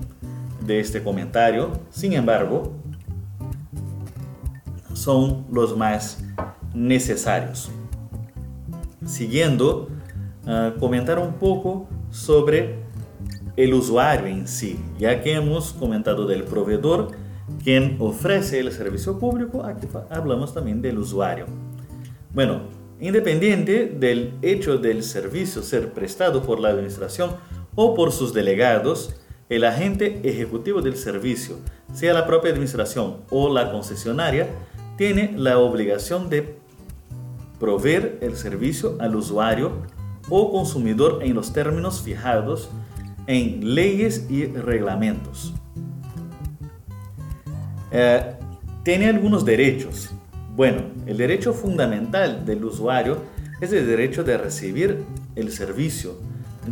de 0.66 0.80
este 0.80 1.04
comentario, 1.04 1.72
sin 1.90 2.14
embargo, 2.14 2.74
son 4.94 5.46
los 5.52 5.76
más 5.76 6.24
necesarios. 6.74 7.72
Siguiendo, 9.10 9.88
uh, 10.46 10.80
comentar 10.80 11.18
un 11.18 11.34
poco 11.34 11.90
sobre 12.12 12.76
el 13.56 13.74
usuario 13.74 14.28
en 14.28 14.48
sí, 14.48 14.80
ya 15.00 15.20
que 15.22 15.34
hemos 15.34 15.74
comentado 15.74 16.28
del 16.28 16.44
proveedor, 16.44 17.10
quien 17.64 17.98
ofrece 18.00 18.60
el 18.60 18.72
servicio 18.72 19.18
público, 19.18 19.66
aquí 19.66 19.88
hablamos 20.12 20.54
también 20.54 20.84
del 20.84 21.00
usuario. 21.00 21.48
Bueno, 22.36 22.62
independiente 23.00 23.88
del 23.88 24.36
hecho 24.44 24.78
del 24.78 25.02
servicio 25.02 25.64
ser 25.64 25.92
prestado 25.92 26.44
por 26.44 26.60
la 26.60 26.70
administración 26.70 27.32
o 27.74 27.96
por 27.96 28.12
sus 28.12 28.32
delegados, 28.32 29.16
el 29.50 29.66
agente 29.66 30.22
ejecutivo 30.24 30.84
del 30.84 30.96
servicio, 30.96 31.56
sea 31.94 32.14
la 32.14 32.28
propia 32.28 32.52
administración 32.52 33.18
o 33.32 33.52
la 33.52 33.72
concesionaria, 33.72 34.50
tiene 34.98 35.34
la 35.36 35.58
obligación 35.58 36.30
de 36.30 36.59
proveer 37.60 38.18
el 38.22 38.36
servicio 38.36 38.96
al 39.00 39.16
usuario 39.16 39.84
o 40.30 40.52
consumidor 40.52 41.20
en 41.24 41.34
los 41.34 41.54
términos 41.54 42.02
fijados 42.02 42.70
en 43.28 43.76
leyes 43.76 44.26
y 44.30 44.46
reglamentos. 44.46 45.54
Eh, 47.92 48.34
tiene 48.84 49.08
algunos 49.08 49.46
derechos. 49.46 50.10
Bueno, 50.56 50.82
el 51.06 51.18
derecho 51.18 51.54
fundamental 51.54 52.46
del 52.46 52.64
usuario 52.66 53.18
es 53.62 53.72
el 53.74 53.86
derecho 53.86 54.24
de 54.24 54.38
recibir 54.38 55.04
el 55.36 55.52
servicio, 55.52 56.16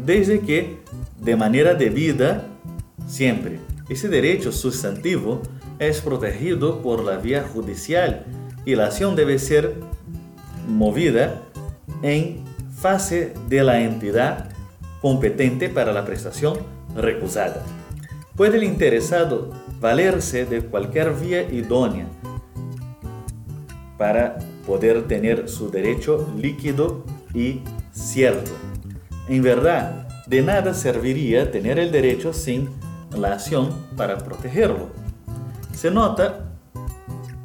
desde 0.05 0.39
que 0.39 0.79
de 1.19 1.35
manera 1.35 1.73
debida, 1.73 2.47
siempre. 3.07 3.59
Ese 3.89 4.09
derecho 4.09 4.51
sustantivo 4.51 5.41
es 5.79 6.01
protegido 6.01 6.81
por 6.81 7.03
la 7.03 7.17
vía 7.17 7.43
judicial 7.43 8.25
y 8.65 8.75
la 8.75 8.87
acción 8.87 9.15
debe 9.15 9.39
ser 9.39 9.75
movida 10.67 11.41
en 12.01 12.43
fase 12.75 13.33
de 13.47 13.63
la 13.63 13.81
entidad 13.81 14.49
competente 15.01 15.69
para 15.69 15.91
la 15.93 16.05
prestación 16.05 16.57
recusada. 16.95 17.63
Puede 18.35 18.57
el 18.57 18.63
interesado 18.63 19.51
valerse 19.79 20.45
de 20.45 20.61
cualquier 20.61 21.13
vía 21.13 21.41
idónea 21.43 22.07
para 23.97 24.37
poder 24.65 25.07
tener 25.07 25.49
su 25.49 25.71
derecho 25.71 26.31
líquido 26.37 27.03
y 27.33 27.61
cierto. 27.91 28.51
En 29.27 29.41
verdad, 29.41 30.07
de 30.27 30.41
nada 30.41 30.73
serviría 30.73 31.51
tener 31.51 31.79
el 31.79 31.91
derecho 31.91 32.33
sin 32.33 32.69
la 33.15 33.33
acción 33.33 33.73
para 33.95 34.17
protegerlo. 34.17 34.89
Se 35.73 35.89
nota, 35.89 36.46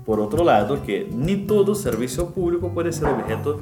por 0.05 0.21
otro 0.21 0.45
lado, 0.45 0.83
que 0.83 1.09
ni 1.13 1.37
todo 1.37 1.75
servicio 1.75 2.31
público 2.31 2.73
puede 2.73 2.93
ser 2.93 3.09
objeto 3.09 3.61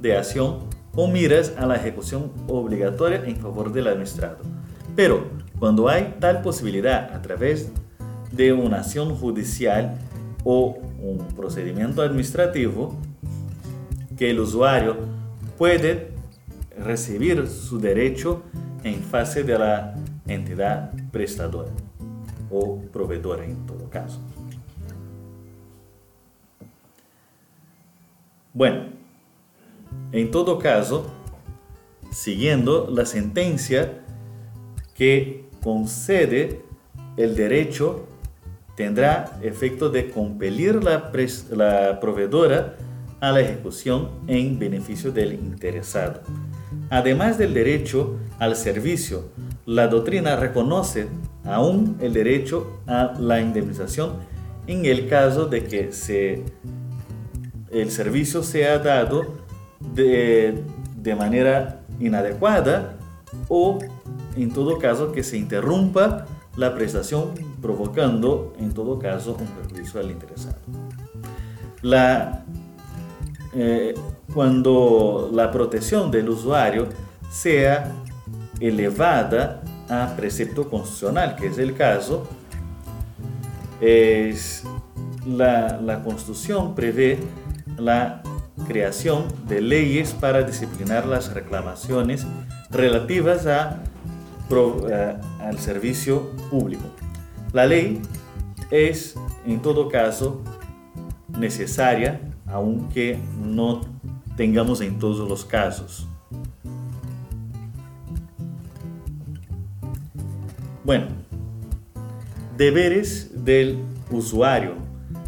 de 0.00 0.16
acción 0.16 0.60
con 0.92 1.12
miras 1.12 1.54
a 1.56 1.66
la 1.66 1.76
ejecución 1.76 2.32
obligatoria 2.48 3.24
en 3.24 3.36
favor 3.36 3.72
del 3.72 3.88
administrado. 3.88 4.38
Pero 4.94 5.24
cuando 5.58 5.88
hay 5.88 6.16
tal 6.20 6.42
posibilidad 6.42 7.14
a 7.14 7.22
través 7.22 7.70
de 8.30 8.52
una 8.52 8.78
acción 8.78 9.14
judicial 9.14 9.98
o 10.44 10.78
un 11.00 11.18
procedimiento 11.36 12.02
administrativo, 12.02 12.94
que 14.16 14.30
el 14.30 14.40
usuario 14.40 14.96
puede 15.58 16.12
recibir 16.78 17.46
su 17.48 17.78
derecho 17.78 18.42
en 18.84 19.00
fase 19.02 19.44
de 19.44 19.58
la 19.58 19.94
entidad 20.26 20.92
prestadora 21.10 21.70
o 22.50 22.80
proveedora 22.92 23.44
en 23.44 23.66
todo 23.66 23.88
caso. 23.88 24.20
Bueno, 28.54 28.84
en 30.12 30.30
todo 30.30 30.58
caso, 30.58 31.06
siguiendo 32.10 32.90
la 32.90 33.06
sentencia 33.06 34.02
que 34.94 35.46
concede 35.62 36.60
el 37.16 37.34
derecho 37.34 38.06
tendrá 38.76 39.38
efecto 39.42 39.90
de 39.90 40.10
compelir 40.10 40.82
la, 40.82 41.10
proveedora 42.00 42.76
a 43.20 43.32
la 43.32 43.40
ejecución 43.40 44.10
en 44.26 44.58
beneficio 44.58 45.12
del 45.12 45.34
interesado. 45.34 46.20
Además 46.90 47.38
del 47.38 47.54
derecho 47.54 48.18
al 48.38 48.56
servicio, 48.56 49.30
la 49.64 49.88
doctrina 49.88 50.36
reconoce 50.36 51.06
aún 51.44 51.96
el 52.00 52.12
derecho 52.12 52.80
a 52.86 53.14
la 53.18 53.40
indemnización 53.40 54.16
en 54.66 54.84
el 54.84 55.08
caso 55.08 55.46
de 55.46 55.64
que 55.64 55.92
se, 55.92 56.42
el 57.72 57.90
servicio 57.90 58.42
sea 58.42 58.78
dado 58.78 59.34
de, 59.80 60.62
de 60.96 61.14
manera 61.14 61.80
inadecuada 61.98 62.96
o 63.48 63.78
en 64.36 64.52
todo 64.52 64.78
caso 64.78 65.12
que 65.12 65.22
se 65.22 65.36
interrumpa 65.36 66.26
la 66.56 66.74
prestación 66.74 67.32
provocando 67.60 68.54
en 68.58 68.72
todo 68.72 68.98
caso 68.98 69.36
un 69.40 69.46
perjuicio 69.46 70.00
al 70.00 70.10
interesado. 70.10 70.56
La 71.80 72.44
eh, 73.54 73.94
cuando 74.32 75.30
la 75.32 75.50
protección 75.50 76.10
del 76.10 76.30
usuario 76.30 76.88
sea 77.30 77.92
elevada 78.60 79.62
a 79.90 80.14
precepto 80.16 80.70
constitucional, 80.70 81.36
que 81.36 81.48
es 81.48 81.58
el 81.58 81.74
caso, 81.74 82.26
es 83.80 84.64
la, 85.26 85.78
la 85.82 86.02
Constitución 86.02 86.74
prevé 86.74 87.18
la 87.78 88.22
creación 88.66 89.24
de 89.48 89.60
leyes 89.60 90.12
para 90.12 90.42
disciplinar 90.42 91.06
las 91.06 91.32
reclamaciones 91.32 92.26
relativas 92.70 93.46
a, 93.46 93.82
al 95.40 95.58
servicio 95.58 96.30
público. 96.50 96.84
La 97.52 97.66
ley 97.66 98.00
es, 98.70 99.14
en 99.46 99.60
todo 99.60 99.88
caso, 99.88 100.42
necesaria 101.38 102.20
aunque 102.52 103.18
no 103.42 103.80
tengamos 104.36 104.80
en 104.82 104.98
todos 104.98 105.26
los 105.26 105.44
casos. 105.44 106.06
Bueno, 110.84 111.06
deberes 112.56 113.44
del 113.44 113.78
usuario. 114.10 114.74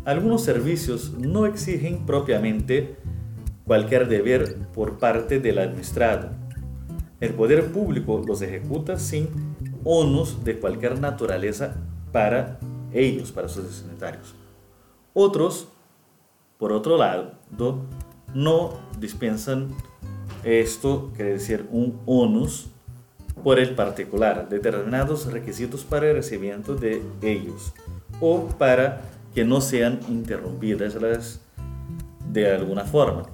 Algunos 0.05 0.43
servicios 0.43 1.13
no 1.19 1.47
exigen 1.47 2.05
propiamente 2.05 2.97
cualquier 3.65 4.09
deber 4.09 4.57
por 4.75 4.99
parte 4.99 5.41
del 5.41 5.59
administrado. 5.59 6.31
El 7.21 7.33
poder 7.33 7.73
público 7.73 8.23
los 8.27 8.43
ejecuta 8.43 8.99
sin 8.99 9.29
onus 9.83 10.45
de 10.45 10.59
cualquier 10.59 11.01
naturaleza 11.01 11.77
para 12.13 12.59
ellos, 12.93 13.33
para 13.33 13.49
sus 13.49 13.65
destinatarios. 13.65 14.35
Otros 15.15 15.69
por 16.59 16.73
otro 16.73 16.97
lado, 16.97 17.33
no 18.33 18.73
dispensan 18.99 19.69
esto, 20.45 21.11
quiere 21.15 21.33
decir 21.33 21.67
un 21.71 22.01
onus, 22.07 22.71
por 23.43 23.59
el 23.59 23.75
particular, 23.75 24.49
determinados 24.49 25.31
requisitos 25.31 25.85
para 25.85 26.09
el 26.09 26.17
recibimiento 26.17 26.77
de 26.77 27.03
ellos 27.21 27.75
o 28.21 28.47
para 28.47 29.03
que 29.35 29.45
no 29.45 29.61
sean 29.61 30.01
interrumpidas 30.09 30.95
las 30.95 31.41
de 32.31 32.53
alguna 32.53 32.85
forma. 32.85 33.25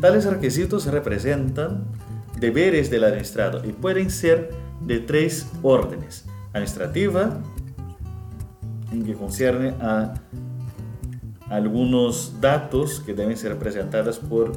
Tales 0.00 0.24
requisitos 0.24 0.86
representan 0.86 1.84
deberes 2.38 2.90
del 2.90 3.04
administrado 3.04 3.64
y 3.64 3.72
pueden 3.72 4.10
ser 4.10 4.50
de 4.82 5.00
tres 5.00 5.46
órdenes. 5.62 6.26
Administrativa, 6.52 7.38
en 8.92 9.04
que 9.04 9.14
concierne 9.14 9.74
a 9.80 10.14
algunos 11.50 12.40
datos 12.40 13.00
que 13.00 13.14
deben 13.14 13.36
ser 13.36 13.56
presentados 13.58 14.18
por 14.18 14.52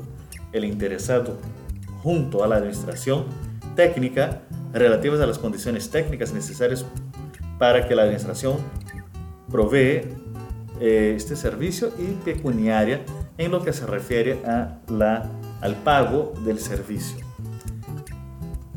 el 0.52 0.66
interesado 0.66 1.38
junto 2.02 2.44
a 2.44 2.48
la 2.48 2.56
administración 2.56 3.26
técnica 3.76 4.42
relativas 4.74 5.20
a 5.20 5.26
las 5.26 5.38
condiciones 5.38 5.90
técnicas 5.90 6.34
necesarias 6.34 6.86
para 7.58 7.88
que 7.88 7.96
la 7.96 8.04
administración 8.04 8.58
provee 9.50 10.02
eh, 10.80 11.14
este 11.16 11.36
servicio 11.36 11.92
y 11.98 12.14
pecuniaria 12.24 13.02
en 13.38 13.52
lo 13.52 13.64
que 13.64 13.74
se 13.74 13.86
refiere 13.86 14.40
a 14.46 14.80
la, 14.88 15.30
al 15.62 15.76
pago 15.76 16.34
del 16.46 16.60
servicio. 16.60 17.26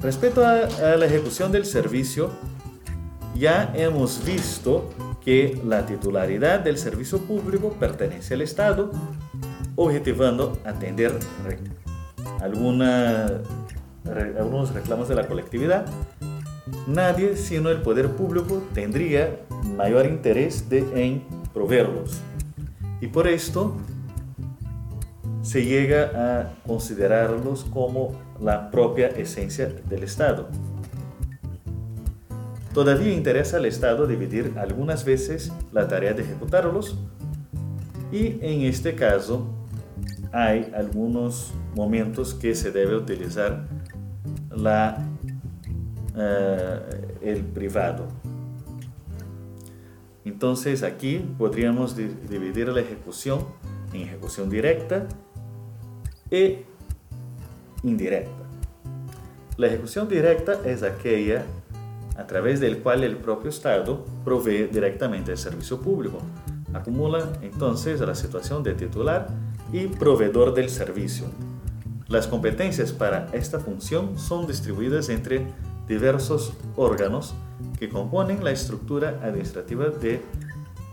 Respecto 0.01 0.45
a 0.45 0.97
la 0.97 1.07
ejecución 1.07 1.53
del 1.53 1.65
servicio, 1.65 2.31
ya 3.37 3.73
hemos 3.75 4.25
visto 4.25 4.91
que 5.25 5.61
la 5.65 5.87
titularidad 5.87 6.61
del 6.61 6.77
servicio 6.77 7.19
público 7.19 7.71
pertenece 7.79 8.35
al 8.35 8.43
Estado, 8.43 8.91
objetivando 9.77 10.59
atender 10.65 11.12
alguna, 12.41 13.27
algunos 14.38 14.75
reclamos 14.75 15.09
de 15.09 15.15
la 15.15 15.27
colectividad. 15.27 15.87
Nadie 16.87 17.37
sino 17.37 17.71
el 17.71 17.83
poder 17.83 18.11
público 18.11 18.62
tendría 18.75 19.38
mayor 19.77 20.07
interés 20.07 20.69
de, 20.69 20.79
en 20.95 21.23
proveerlos. 21.53 22.21
Y 23.01 23.09
por 23.09 23.27
esto 23.29 23.77
se 25.43 25.65
llega 25.65 26.11
a 26.15 26.55
considerarlos 26.67 27.65
como 27.65 28.12
la 28.41 28.71
propia 28.71 29.09
esencia 29.09 29.67
del 29.67 30.05
Estado. 30.05 30.49
Todavía 32.73 33.12
interesa 33.12 33.59
al 33.59 33.67
Estado 33.67 34.07
dividir 34.07 34.55
algunas 34.57 35.05
veces 35.05 35.53
la 35.73 35.88
tarea 35.88 36.15
de 36.15 36.23
ejecutarlos 36.23 36.97
y 38.11 38.38
en 38.41 38.62
este 38.62 38.95
caso 38.95 39.47
hay 40.33 40.73
algunos 40.75 41.53
momentos 41.75 42.33
que 42.33 42.55
se 42.55 42.71
debe 42.71 42.97
utilizar 42.97 43.67
la, 44.51 45.05
eh, 46.17 47.19
el 47.21 47.45
privado. 47.45 48.07
Entonces 50.24 50.82
aquí 50.82 51.24
podríamos 51.38 51.96
dividir 51.96 52.68
la 52.68 52.80
ejecución 52.80 53.44
en 53.92 54.02
ejecución 54.02 54.48
directa 54.48 55.06
e 56.30 56.64
indirecta. 57.82 58.42
La 59.56 59.66
ejecución 59.66 60.08
directa 60.08 60.61
es 60.64 60.82
aquella 60.82 61.44
a 62.16 62.26
través 62.26 62.61
del 62.61 62.78
cual 62.78 63.04
el 63.04 63.16
propio 63.16 63.50
Estado 63.50 64.04
provee 64.24 64.68
directamente 64.70 65.32
el 65.32 65.38
servicio 65.38 65.80
público. 65.80 66.18
Acumula 66.72 67.32
entonces 67.42 68.00
la 68.00 68.14
situación 68.14 68.62
de 68.62 68.74
titular 68.74 69.28
y 69.72 69.87
proveedor 69.87 70.54
del 70.54 70.70
servicio. 70.70 71.26
Las 72.08 72.26
competencias 72.26 72.92
para 72.92 73.28
esta 73.32 73.58
función 73.58 74.18
son 74.18 74.46
distribuidas 74.46 75.08
entre 75.08 75.46
diversos 75.88 76.52
órganos 76.76 77.35
que 77.79 77.88
componen 77.88 78.44
la 78.44 78.51
estructura 78.51 79.20
administrativa 79.22 79.87
de, 79.88 80.22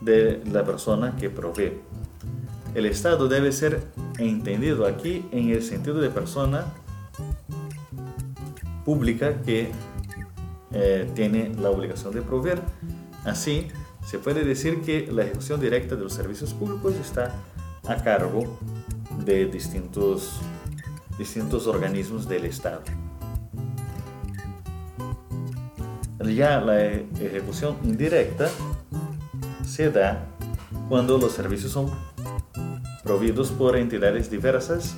de 0.01 0.41
la 0.51 0.63
persona 0.63 1.15
que 1.15 1.29
provee. 1.29 1.73
El 2.75 2.85
Estado 2.85 3.27
debe 3.27 3.51
ser 3.51 3.81
entendido 4.17 4.85
aquí 4.85 5.25
en 5.31 5.49
el 5.49 5.63
sentido 5.63 5.99
de 5.99 6.09
persona 6.09 6.65
pública 8.85 9.41
que 9.41 9.71
eh, 10.71 11.09
tiene 11.15 11.51
la 11.59 11.69
obligación 11.69 12.13
de 12.13 12.21
proveer. 12.21 12.61
Así, 13.25 13.67
se 14.05 14.19
puede 14.19 14.43
decir 14.43 14.81
que 14.81 15.11
la 15.11 15.23
ejecución 15.23 15.59
directa 15.59 15.95
de 15.95 16.03
los 16.03 16.13
servicios 16.13 16.53
públicos 16.53 16.95
está 16.95 17.35
a 17.87 17.95
cargo 18.03 18.57
de 19.25 19.45
distintos 19.47 20.39
distintos 21.17 21.67
organismos 21.67 22.29
del 22.29 22.45
Estado. 22.45 22.81
Ya 26.35 26.61
la 26.61 26.79
ejecución 26.85 27.77
indirecta 27.83 28.49
se 29.65 29.89
da 29.91 30.25
cuando 30.87 31.17
los 31.17 31.33
servicios 31.33 31.71
son 31.71 31.91
providos 33.03 33.51
por 33.51 33.75
entidades 33.75 34.29
diversas 34.29 34.95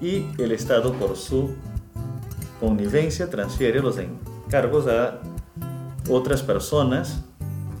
y 0.00 0.26
el 0.38 0.52
Estado 0.52 0.92
por 0.94 1.16
su 1.16 1.50
connivencia 2.60 3.28
transfiere 3.28 3.80
los 3.80 3.98
encargos 3.98 4.86
a 4.86 5.20
otras 6.08 6.42
personas, 6.42 7.24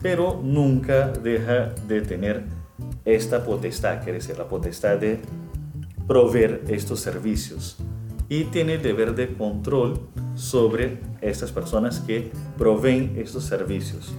pero 0.00 0.40
nunca 0.42 1.08
deja 1.08 1.70
de 1.86 2.00
tener 2.02 2.44
esta 3.04 3.44
potestad, 3.44 4.02
quiere 4.02 4.18
decir, 4.18 4.36
la 4.36 4.48
potestad 4.48 4.98
de 4.98 5.20
proveer 6.06 6.64
estos 6.68 7.00
servicios 7.00 7.76
y 8.32 8.44
tiene 8.44 8.76
el 8.76 8.82
deber 8.82 9.14
de 9.14 9.34
control 9.34 10.08
sobre 10.36 11.00
estas 11.20 11.52
personas 11.52 12.00
que 12.00 12.32
proveen 12.56 13.12
estos 13.18 13.44
servicios. 13.44 14.14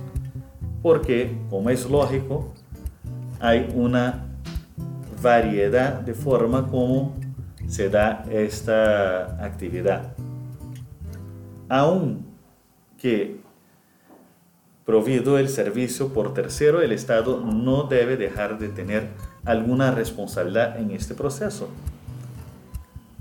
Porque, 0.83 1.35
como 1.49 1.71
es 1.71 1.89
lógico, 1.89 2.53
hay 3.39 3.71
una 3.73 4.25
variedad 5.19 6.01
de 6.01 6.13
forma 6.13 6.67
como 6.67 7.15
se 7.67 7.89
da 7.89 8.23
esta 8.29 9.43
actividad. 9.43 10.13
Aún 11.67 12.23
que 12.99 13.41
provido 14.85 15.39
el 15.39 15.49
servicio 15.49 16.09
por 16.09 16.35
tercero, 16.35 16.83
el 16.83 16.91
Estado 16.91 17.39
no 17.39 17.85
debe 17.85 18.15
dejar 18.15 18.59
de 18.59 18.69
tener 18.69 19.07
alguna 19.43 19.89
responsabilidad 19.89 20.79
en 20.79 20.91
este 20.91 21.15
proceso. 21.15 21.67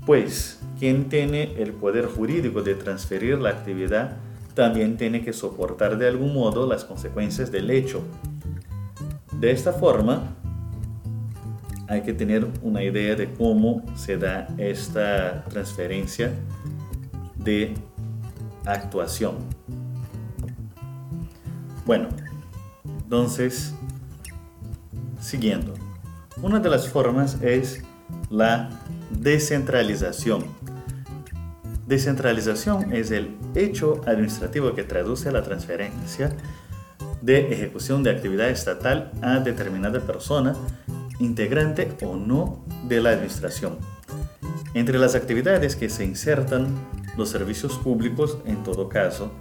Pues 0.05 0.59
quien 0.79 1.09
tiene 1.09 1.61
el 1.61 1.71
poder 1.73 2.07
jurídico 2.07 2.61
de 2.61 2.75
transferir 2.75 3.39
la 3.39 3.49
actividad 3.49 4.17
también 4.53 4.97
tiene 4.97 5.23
que 5.23 5.33
soportar 5.33 5.97
de 5.97 6.07
algún 6.07 6.33
modo 6.33 6.67
las 6.67 6.85
consecuencias 6.85 7.51
del 7.51 7.71
hecho. 7.71 8.01
De 9.39 9.51
esta 9.51 9.73
forma, 9.73 10.35
hay 11.87 12.01
que 12.01 12.13
tener 12.13 12.47
una 12.61 12.83
idea 12.83 13.15
de 13.15 13.33
cómo 13.33 13.83
se 13.95 14.17
da 14.17 14.47
esta 14.57 15.43
transferencia 15.45 16.31
de 17.35 17.73
actuación. 18.65 19.35
Bueno, 21.85 22.07
entonces, 22.85 23.73
siguiendo. 25.19 25.73
Una 26.41 26.59
de 26.59 26.69
las 26.69 26.87
formas 26.87 27.41
es 27.41 27.83
la 28.29 28.69
descentralización. 29.19 30.45
Descentralización 31.87 32.93
es 32.93 33.11
el 33.11 33.35
hecho 33.55 34.01
administrativo 34.05 34.73
que 34.73 34.83
traduce 34.83 35.31
la 35.31 35.43
transferencia 35.43 36.35
de 37.21 37.53
ejecución 37.53 38.03
de 38.03 38.11
actividad 38.11 38.49
estatal 38.49 39.11
a 39.21 39.39
determinada 39.39 39.99
persona, 40.01 40.55
integrante 41.19 41.95
o 42.03 42.15
no 42.15 42.65
de 42.87 43.01
la 43.01 43.11
administración. 43.11 43.77
Entre 44.73 44.97
las 44.97 45.15
actividades 45.15 45.75
que 45.75 45.89
se 45.89 46.03
insertan 46.03 46.67
los 47.15 47.29
servicios 47.29 47.77
públicos, 47.77 48.39
en 48.45 48.63
todo 48.63 48.89
caso, 48.89 49.31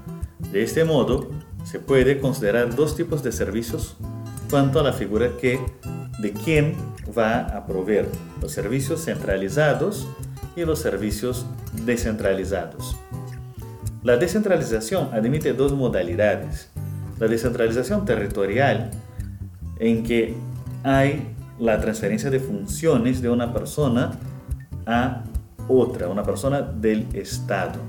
de 0.52 0.62
este 0.62 0.84
modo, 0.84 1.30
se 1.64 1.78
puede 1.78 2.20
considerar 2.20 2.74
dos 2.74 2.96
tipos 2.96 3.22
de 3.22 3.32
servicios 3.32 3.96
cuanto 4.50 4.78
a 4.78 4.82
la 4.82 4.92
figura 4.92 5.36
que 5.40 5.58
de 6.22 6.32
quién 6.32 6.74
va 7.18 7.40
a 7.40 7.66
proveer 7.66 8.08
los 8.40 8.52
servicios 8.52 9.04
centralizados 9.04 10.08
y 10.56 10.64
los 10.64 10.78
servicios 10.78 11.44
descentralizados. 11.84 12.96
La 14.02 14.16
descentralización 14.16 15.10
admite 15.12 15.52
dos 15.52 15.72
modalidades. 15.72 16.70
La 17.18 17.28
descentralización 17.28 18.04
territorial, 18.04 18.90
en 19.78 20.02
que 20.02 20.34
hay 20.82 21.34
la 21.58 21.80
transferencia 21.80 22.30
de 22.30 22.40
funciones 22.40 23.20
de 23.20 23.28
una 23.28 23.52
persona 23.52 24.12
a 24.86 25.24
otra, 25.68 26.08
una 26.08 26.22
persona 26.22 26.62
del 26.62 27.06
Estado. 27.14 27.80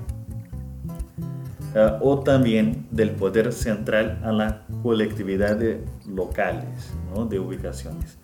Eh, 1.75 1.97
o 2.01 2.19
también 2.19 2.85
del 2.91 3.11
poder 3.11 3.51
central 3.51 4.19
a 4.23 4.31
la 4.31 4.62
colectividad 4.83 5.55
de 5.55 5.81
locales, 6.07 6.91
de 7.29 7.39
ubicaciones. 7.39 8.17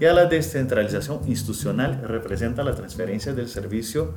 Y 0.00 0.06
a 0.06 0.14
la 0.14 0.24
descentralización 0.24 1.20
institucional 1.26 2.00
representa 2.02 2.64
la 2.64 2.74
transferencia 2.74 3.34
del 3.34 3.48
servicio 3.48 4.14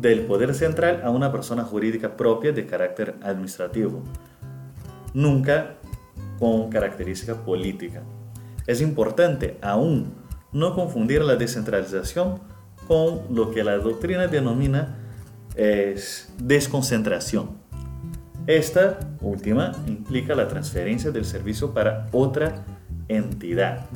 del 0.00 0.20
poder 0.22 0.54
central 0.54 1.02
a 1.04 1.10
una 1.10 1.30
persona 1.30 1.64
jurídica 1.64 2.16
propia 2.16 2.52
de 2.52 2.66
carácter 2.66 3.16
administrativo, 3.22 4.02
nunca 5.12 5.74
con 6.38 6.70
característica 6.70 7.34
política. 7.34 8.02
Es 8.66 8.80
importante 8.80 9.58
aún 9.60 10.14
no 10.52 10.74
confundir 10.74 11.22
la 11.22 11.36
descentralización 11.36 12.40
con 12.86 13.22
lo 13.30 13.50
que 13.50 13.64
la 13.64 13.76
doctrina 13.78 14.28
denomina 14.28 14.96
es 15.56 16.32
desconcentración. 16.38 17.65
Esta 18.46 19.00
última 19.20 19.72
implica 19.86 20.34
la 20.34 20.46
transferencia 20.46 21.10
del 21.10 21.24
servicio 21.24 21.74
para 21.74 22.06
otra 22.12 22.64
entidad. 23.08 23.86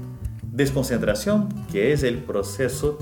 Desconcentración, 0.43 1.49
que 1.71 1.93
es 1.93 2.03
el 2.03 2.19
proceso 2.19 2.99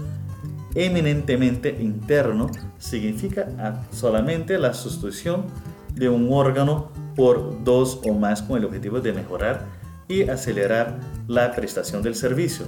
eminentemente 0.74 1.76
interno, 1.80 2.50
significa 2.76 3.48
solamente 3.90 4.58
la 4.58 4.74
sustitución 4.74 5.46
de 5.94 6.10
un 6.10 6.28
órgano 6.30 6.92
por 7.16 7.64
dos 7.64 8.00
o 8.06 8.12
más 8.12 8.42
con 8.42 8.58
el 8.58 8.66
objetivo 8.66 9.00
de 9.00 9.14
mejorar 9.14 9.64
y 10.06 10.28
acelerar 10.28 10.98
la 11.26 11.52
prestación 11.52 12.02
del 12.02 12.14
servicio. 12.14 12.66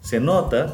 Se 0.00 0.20
nota 0.20 0.72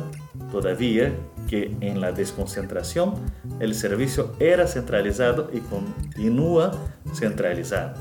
todavía 0.50 1.14
que 1.48 1.76
en 1.80 2.00
la 2.00 2.12
desconcentración 2.12 3.14
el 3.60 3.74
servicio 3.74 4.32
era 4.38 4.66
centralizado 4.66 5.50
y 5.52 5.60
continúa 5.60 6.72
centralizado, 7.14 7.94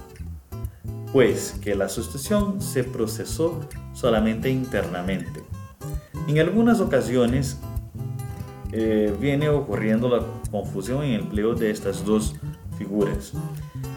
pues 1.11 1.55
que 1.61 1.75
la 1.75 1.89
sustitución 1.89 2.61
se 2.61 2.83
procesó 2.83 3.59
solamente 3.93 4.49
internamente. 4.49 5.41
En 6.27 6.39
algunas 6.39 6.79
ocasiones 6.79 7.57
eh, 8.71 9.13
viene 9.19 9.49
ocurriendo 9.49 10.07
la 10.07 10.25
confusión 10.49 11.03
en 11.03 11.13
el 11.13 11.21
empleo 11.21 11.55
de 11.55 11.71
estas 11.71 12.05
dos 12.05 12.35
figuras, 12.77 13.33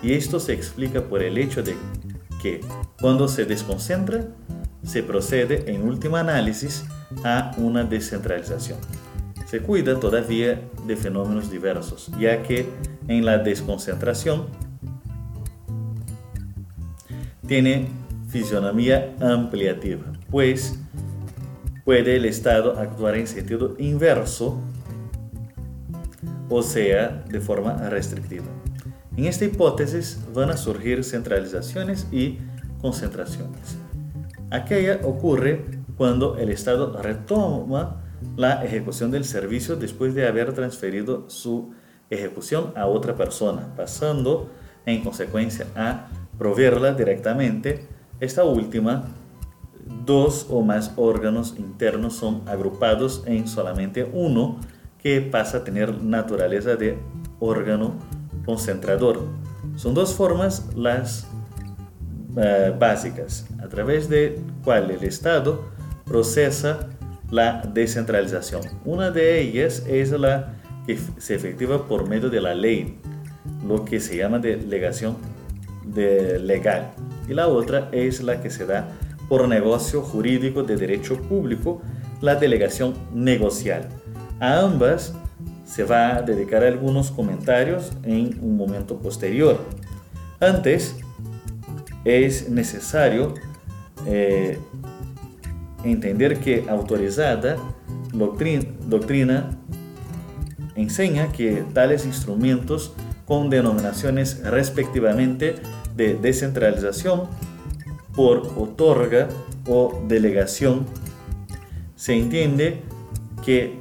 y 0.02 0.12
esto 0.12 0.40
se 0.40 0.52
explica 0.52 1.02
por 1.02 1.22
el 1.22 1.38
hecho 1.38 1.62
de 1.62 1.76
que 2.42 2.60
cuando 3.00 3.28
se 3.28 3.44
desconcentra, 3.44 4.26
se 4.82 5.02
procede 5.02 5.72
en 5.72 5.88
última 5.88 6.20
análisis 6.20 6.84
a 7.24 7.52
una 7.56 7.84
descentralización. 7.84 8.78
Se 9.46 9.60
cuida 9.60 9.98
todavía 10.00 10.60
de 10.86 10.96
fenómenos 10.96 11.50
diversos, 11.50 12.10
ya 12.18 12.42
que 12.42 12.68
en 13.08 13.24
la 13.24 13.38
desconcentración 13.38 14.46
tiene 17.46 17.88
fisionomía 18.28 19.14
ampliativa, 19.20 20.04
pues 20.30 20.78
puede 21.84 22.16
el 22.16 22.24
Estado 22.24 22.78
actuar 22.78 23.16
en 23.16 23.26
sentido 23.26 23.76
inverso, 23.78 24.58
o 26.48 26.62
sea, 26.62 27.24
de 27.28 27.40
forma 27.40 27.88
restrictiva. 27.90 28.46
En 29.16 29.26
esta 29.26 29.44
hipótesis 29.44 30.18
van 30.34 30.50
a 30.50 30.56
surgir 30.56 31.04
centralizaciones 31.04 32.08
y 32.10 32.38
concentraciones. 32.80 33.76
Aquella 34.50 35.00
ocurre 35.04 35.64
cuando 35.96 36.36
el 36.36 36.50
Estado 36.50 36.96
retoma 37.00 38.02
la 38.36 38.64
ejecución 38.64 39.10
del 39.10 39.24
servicio 39.24 39.76
después 39.76 40.14
de 40.14 40.26
haber 40.26 40.52
transferido 40.52 41.28
su 41.28 41.72
ejecución 42.10 42.72
a 42.76 42.86
otra 42.86 43.14
persona, 43.16 43.72
pasando 43.76 44.50
en 44.86 45.02
consecuencia 45.02 45.66
a 45.76 46.08
proveerla 46.38 46.92
directamente. 46.92 47.86
Esta 48.20 48.44
última, 48.44 49.04
dos 50.04 50.46
o 50.50 50.62
más 50.62 50.92
órganos 50.96 51.54
internos 51.58 52.14
son 52.14 52.42
agrupados 52.46 53.22
en 53.26 53.46
solamente 53.46 54.08
uno 54.12 54.58
que 54.98 55.20
pasa 55.20 55.58
a 55.58 55.64
tener 55.64 56.02
naturaleza 56.02 56.76
de 56.76 56.98
órgano 57.40 57.94
concentrador. 58.46 59.20
Son 59.76 59.94
dos 59.94 60.14
formas 60.14 60.70
las 60.74 61.26
eh, 62.36 62.74
básicas, 62.78 63.46
a 63.62 63.68
través 63.68 64.08
de 64.08 64.40
cual 64.64 64.90
el 64.90 65.04
Estado 65.04 65.73
procesa 66.04 66.88
la 67.30 67.62
descentralización. 67.72 68.62
Una 68.84 69.10
de 69.10 69.40
ellas 69.40 69.84
es 69.88 70.10
la 70.12 70.54
que 70.86 70.98
se 71.18 71.34
efectiva 71.34 71.86
por 71.86 72.08
medio 72.08 72.30
de 72.30 72.40
la 72.40 72.54
ley, 72.54 72.98
lo 73.66 73.84
que 73.84 74.00
se 74.00 74.16
llama 74.16 74.38
delegación 74.38 75.16
de 75.84 76.38
legal. 76.38 76.92
Y 77.28 77.34
la 77.34 77.48
otra 77.48 77.88
es 77.92 78.22
la 78.22 78.40
que 78.40 78.50
se 78.50 78.66
da 78.66 78.88
por 79.28 79.48
negocio 79.48 80.02
jurídico 80.02 80.62
de 80.62 80.76
derecho 80.76 81.20
público, 81.22 81.80
la 82.20 82.34
delegación 82.36 82.94
negocial. 83.12 83.88
A 84.40 84.60
ambas 84.60 85.14
se 85.64 85.84
va 85.84 86.16
a 86.16 86.22
dedicar 86.22 86.62
algunos 86.62 87.10
comentarios 87.10 87.92
en 88.02 88.38
un 88.42 88.56
momento 88.56 88.98
posterior. 88.98 89.58
Antes, 90.40 90.96
es 92.04 92.50
necesario 92.50 93.34
eh, 94.06 94.58
entender 95.84 96.38
que 96.38 96.64
autorizada 96.68 97.56
doctrina, 98.12 98.64
doctrina 98.86 99.50
enseña 100.76 101.30
que 101.32 101.64
tales 101.72 102.04
instrumentos 102.04 102.92
con 103.26 103.50
denominaciones 103.50 104.42
respectivamente 104.44 105.56
de 105.96 106.14
descentralización 106.14 107.22
por 108.14 108.52
otorga 108.56 109.28
o 109.66 110.02
delegación, 110.08 110.86
se 111.96 112.14
entiende 112.14 112.80
que 113.44 113.78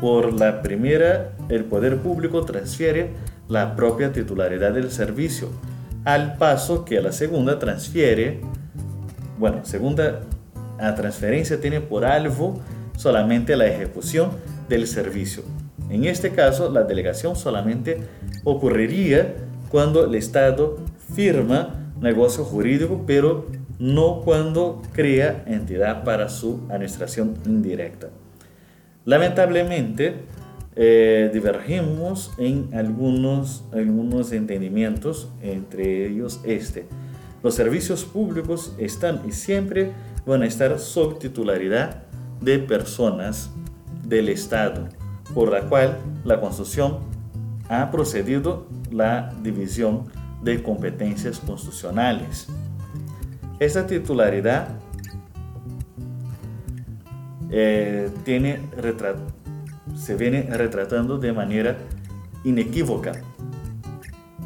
por 0.00 0.32
la 0.32 0.62
primera 0.62 1.32
el 1.48 1.64
poder 1.64 1.98
público 1.98 2.44
transfiere 2.44 3.10
la 3.48 3.76
propia 3.76 4.12
titularidad 4.12 4.72
del 4.72 4.90
servicio, 4.90 5.48
al 6.04 6.36
paso 6.36 6.84
que 6.84 7.00
la 7.00 7.12
segunda 7.12 7.58
transfiere, 7.58 8.40
bueno, 9.38 9.64
segunda 9.64 10.20
a 10.82 10.94
transferencia 10.94 11.60
tiene 11.60 11.80
por 11.80 12.04
algo 12.04 12.60
solamente 12.96 13.56
la 13.56 13.66
ejecución 13.66 14.30
del 14.68 14.86
servicio. 14.86 15.42
En 15.90 16.04
este 16.04 16.30
caso, 16.30 16.70
la 16.70 16.84
delegación 16.84 17.36
solamente 17.36 17.98
ocurriría 18.44 19.34
cuando 19.70 20.04
el 20.04 20.14
Estado 20.14 20.78
firma 21.14 21.92
negocio 22.00 22.44
jurídico, 22.44 23.04
pero 23.06 23.46
no 23.78 24.20
cuando 24.22 24.82
crea 24.92 25.44
entidad 25.46 26.04
para 26.04 26.28
su 26.28 26.60
administración 26.68 27.34
indirecta. 27.46 28.08
Lamentablemente, 29.04 30.14
eh, 30.74 31.30
divergimos 31.32 32.32
en 32.38 32.70
algunos, 32.72 33.64
algunos 33.72 34.32
entendimientos, 34.32 35.28
entre 35.42 36.06
ellos 36.06 36.40
este. 36.44 36.86
Los 37.42 37.54
servicios 37.54 38.04
públicos 38.04 38.72
están 38.78 39.22
y 39.28 39.32
siempre 39.32 39.90
van 40.26 40.42
a 40.42 40.46
estar 40.46 40.78
sob 40.78 41.18
titularidad 41.18 42.02
de 42.40 42.58
personas 42.58 43.50
del 44.04 44.28
Estado, 44.28 44.88
por 45.34 45.50
la 45.50 45.62
cual 45.62 45.98
la 46.24 46.40
Constitución 46.40 46.98
ha 47.68 47.90
procedido 47.90 48.66
la 48.90 49.32
división 49.42 50.04
de 50.42 50.62
competencias 50.62 51.38
constitucionales. 51.38 52.48
Esta 53.58 53.86
titularidad 53.86 54.68
eh, 57.50 58.10
tiene 58.24 58.60
se 59.94 60.16
viene 60.16 60.42
retratando 60.50 61.18
de 61.18 61.32
manera 61.32 61.76
inequívoca 62.44 63.12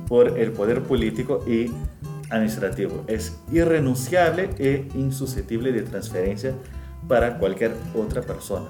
por 0.09 0.39
el 0.39 0.53
poder 0.53 0.83
político 0.83 1.43
y 1.47 1.71
administrativo. 2.31 3.05
Es 3.07 3.39
irrenunciable 3.53 4.51
e 4.59 4.89
insusceptible 4.95 5.73
de 5.73 5.83
transferencia 5.83 6.55
para 7.09 7.39
cualquier 7.39 7.73
otra 7.95 8.23
persona. 8.23 8.69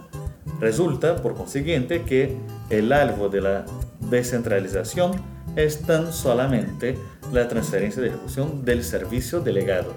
Resulta, 0.60 1.16
por 1.22 1.34
consiguiente, 1.34 2.02
que 2.02 2.36
el 2.70 2.92
algo 2.92 3.28
de 3.28 3.40
la 3.40 3.64
descentralización 4.10 5.12
es 5.56 5.80
tan 5.82 6.12
solamente 6.12 6.98
la 7.32 7.48
transferencia 7.48 8.02
de 8.02 8.08
ejecución 8.08 8.64
del 8.64 8.84
servicio 8.84 9.40
delegado 9.40 9.92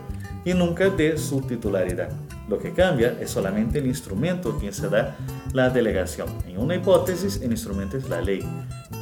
y 0.46 0.54
nunca 0.54 0.90
de 0.90 1.18
su 1.18 1.42
titularidad. 1.42 2.10
Lo 2.48 2.58
que 2.58 2.74
cambia 2.74 3.16
es 3.20 3.30
solamente 3.30 3.80
el 3.80 3.86
instrumento 3.86 4.58
quien 4.58 4.74
se 4.74 4.90
da 4.90 5.16
la 5.54 5.70
delegación. 5.70 6.30
En 6.48 6.58
una 6.58 6.76
hipótesis, 6.76 7.42
el 7.44 7.52
instrumento 7.52 7.98
es 7.98 8.10
la 8.10 8.22
ley, 8.22 8.44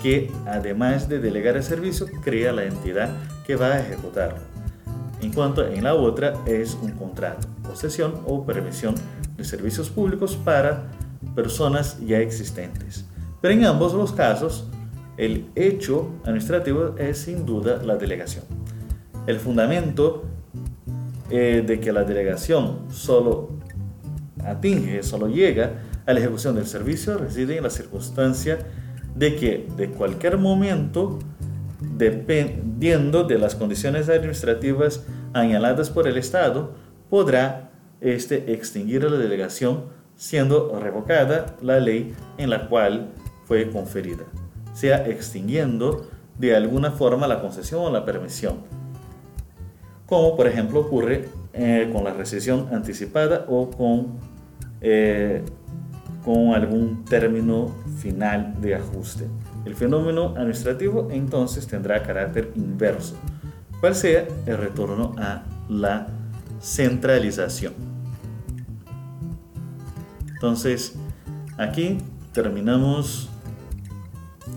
que 0.02 0.32
además 0.46 1.08
de 1.08 1.20
delegar 1.20 1.56
el 1.56 1.63
servicio, 1.63 2.08
crea 2.24 2.52
la 2.52 2.65
entidad 2.65 3.10
que 3.48 3.56
va 3.56 3.68
a 3.68 3.80
ejecutarlo. 3.80 4.40
En 5.22 5.32
cuanto 5.32 5.66
en 5.66 5.84
la 5.84 5.96
otra 5.96 6.34
es 6.46 6.78
un 6.80 6.92
contrato, 6.92 7.48
posesión 7.64 8.22
o 8.26 8.46
permisión 8.46 8.94
de 9.38 9.46
servicios 9.46 9.90
públicos 9.90 10.36
para 10.36 10.90
personas 11.34 11.98
ya 12.06 12.20
existentes. 12.20 13.06
Pero 13.42 13.54
en 13.54 13.66
ambos 13.66 13.94
los 13.94 14.12
casos, 14.12 14.68
el 15.18 15.48
hecho 15.56 16.12
administrativo 16.24 16.96
es 16.98 17.20
sin 17.20 17.46
duda 17.46 17.82
la 17.84 17.96
delegación. 17.96 18.44
El 19.26 19.40
fundamento 19.40 20.26
eh, 21.30 21.64
de 21.66 21.80
que 21.80 21.92
la 21.92 22.04
delegación 22.04 22.86
solo 22.92 23.50
atinge, 24.46 25.04
solo 25.04 25.28
llega 25.28 25.74
a 26.06 26.14
la 26.14 26.20
ejecución 26.20 26.56
del 26.56 26.68
servicio 26.68 27.18
reside 27.18 27.58
en 27.58 27.64
la 27.64 27.70
circunstancia 27.70 28.60
de 29.16 29.36
que 29.36 29.68
de 29.76 29.90
cualquier 29.90 30.38
momento, 30.38 31.20
dependiendo 31.98 33.24
de 33.24 33.40
las 33.40 33.56
condiciones 33.56 34.10
administrativas 34.10 35.04
añaladas 35.34 35.90
por 35.90 36.08
el 36.08 36.18
Estado, 36.18 36.72
podrá 37.10 37.72
este 38.02 38.54
extinguir 38.54 39.04
la 39.04 39.18
delegación 39.18 39.86
siendo 40.16 40.80
revocada 40.80 41.56
la 41.62 41.80
ley 41.80 42.14
en 42.38 42.50
la 42.50 42.68
cual 42.68 43.10
fue 43.46 43.70
conferida, 43.70 44.24
sea 44.74 45.08
extinguiendo 45.08 46.08
de 46.38 46.56
alguna 46.56 46.92
forma 46.92 47.28
la 47.28 47.42
concesión 47.42 47.82
o 47.82 47.92
la 47.92 48.06
permisión, 48.06 48.58
como 50.06 50.36
por 50.36 50.48
ejemplo 50.48 50.82
ocurre 50.82 51.30
eh, 51.54 51.90
con 51.92 52.04
la 52.04 52.14
recesión 52.14 52.68
anticipada 52.72 53.46
o 53.48 53.70
con, 53.70 54.20
eh, 54.82 55.44
con 56.24 56.54
algún 56.54 57.06
término 57.06 57.74
final 58.00 58.60
de 58.62 58.76
ajuste. 58.76 59.26
El 59.68 59.76
fenómeno 59.76 60.34
administrativo 60.38 61.10
entonces 61.12 61.68
tendrá 61.68 62.02
carácter 62.02 62.54
inverso, 62.56 63.18
cual 63.82 63.96
sea 63.96 64.26
el 64.46 64.58
retorno 64.58 65.14
a 65.18 65.44
la 65.68 66.08
centralización. 66.62 67.74
Entonces, 70.30 70.96
aquí 71.58 71.98
terminamos 72.32 73.30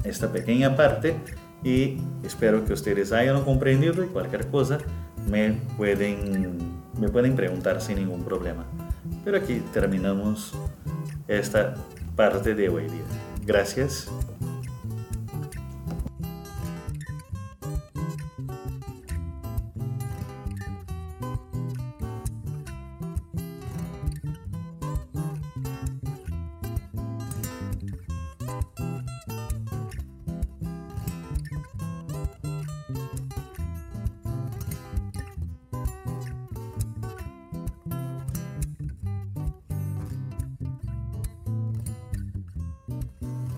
esta 0.04 0.30
pequeña 0.30 0.76
parte 0.76 1.16
y 1.64 1.96
espero 2.22 2.64
que 2.64 2.72
ustedes 2.72 3.10
hayan 3.10 3.42
comprendido 3.42 4.04
y 4.04 4.06
cualquier 4.06 4.46
cosa 4.46 4.78
me 5.28 5.54
pueden, 5.76 6.56
me 7.00 7.08
pueden 7.08 7.34
preguntar 7.34 7.80
sin 7.80 7.96
ningún 7.96 8.22
problema. 8.22 8.64
Pero 9.24 9.38
aquí 9.38 9.60
terminamos 9.72 10.52
esta 11.26 11.74
parte 12.14 12.54
de 12.54 12.68
hoy 12.68 12.84
día. 12.84 13.02
Gracias. 13.44 14.08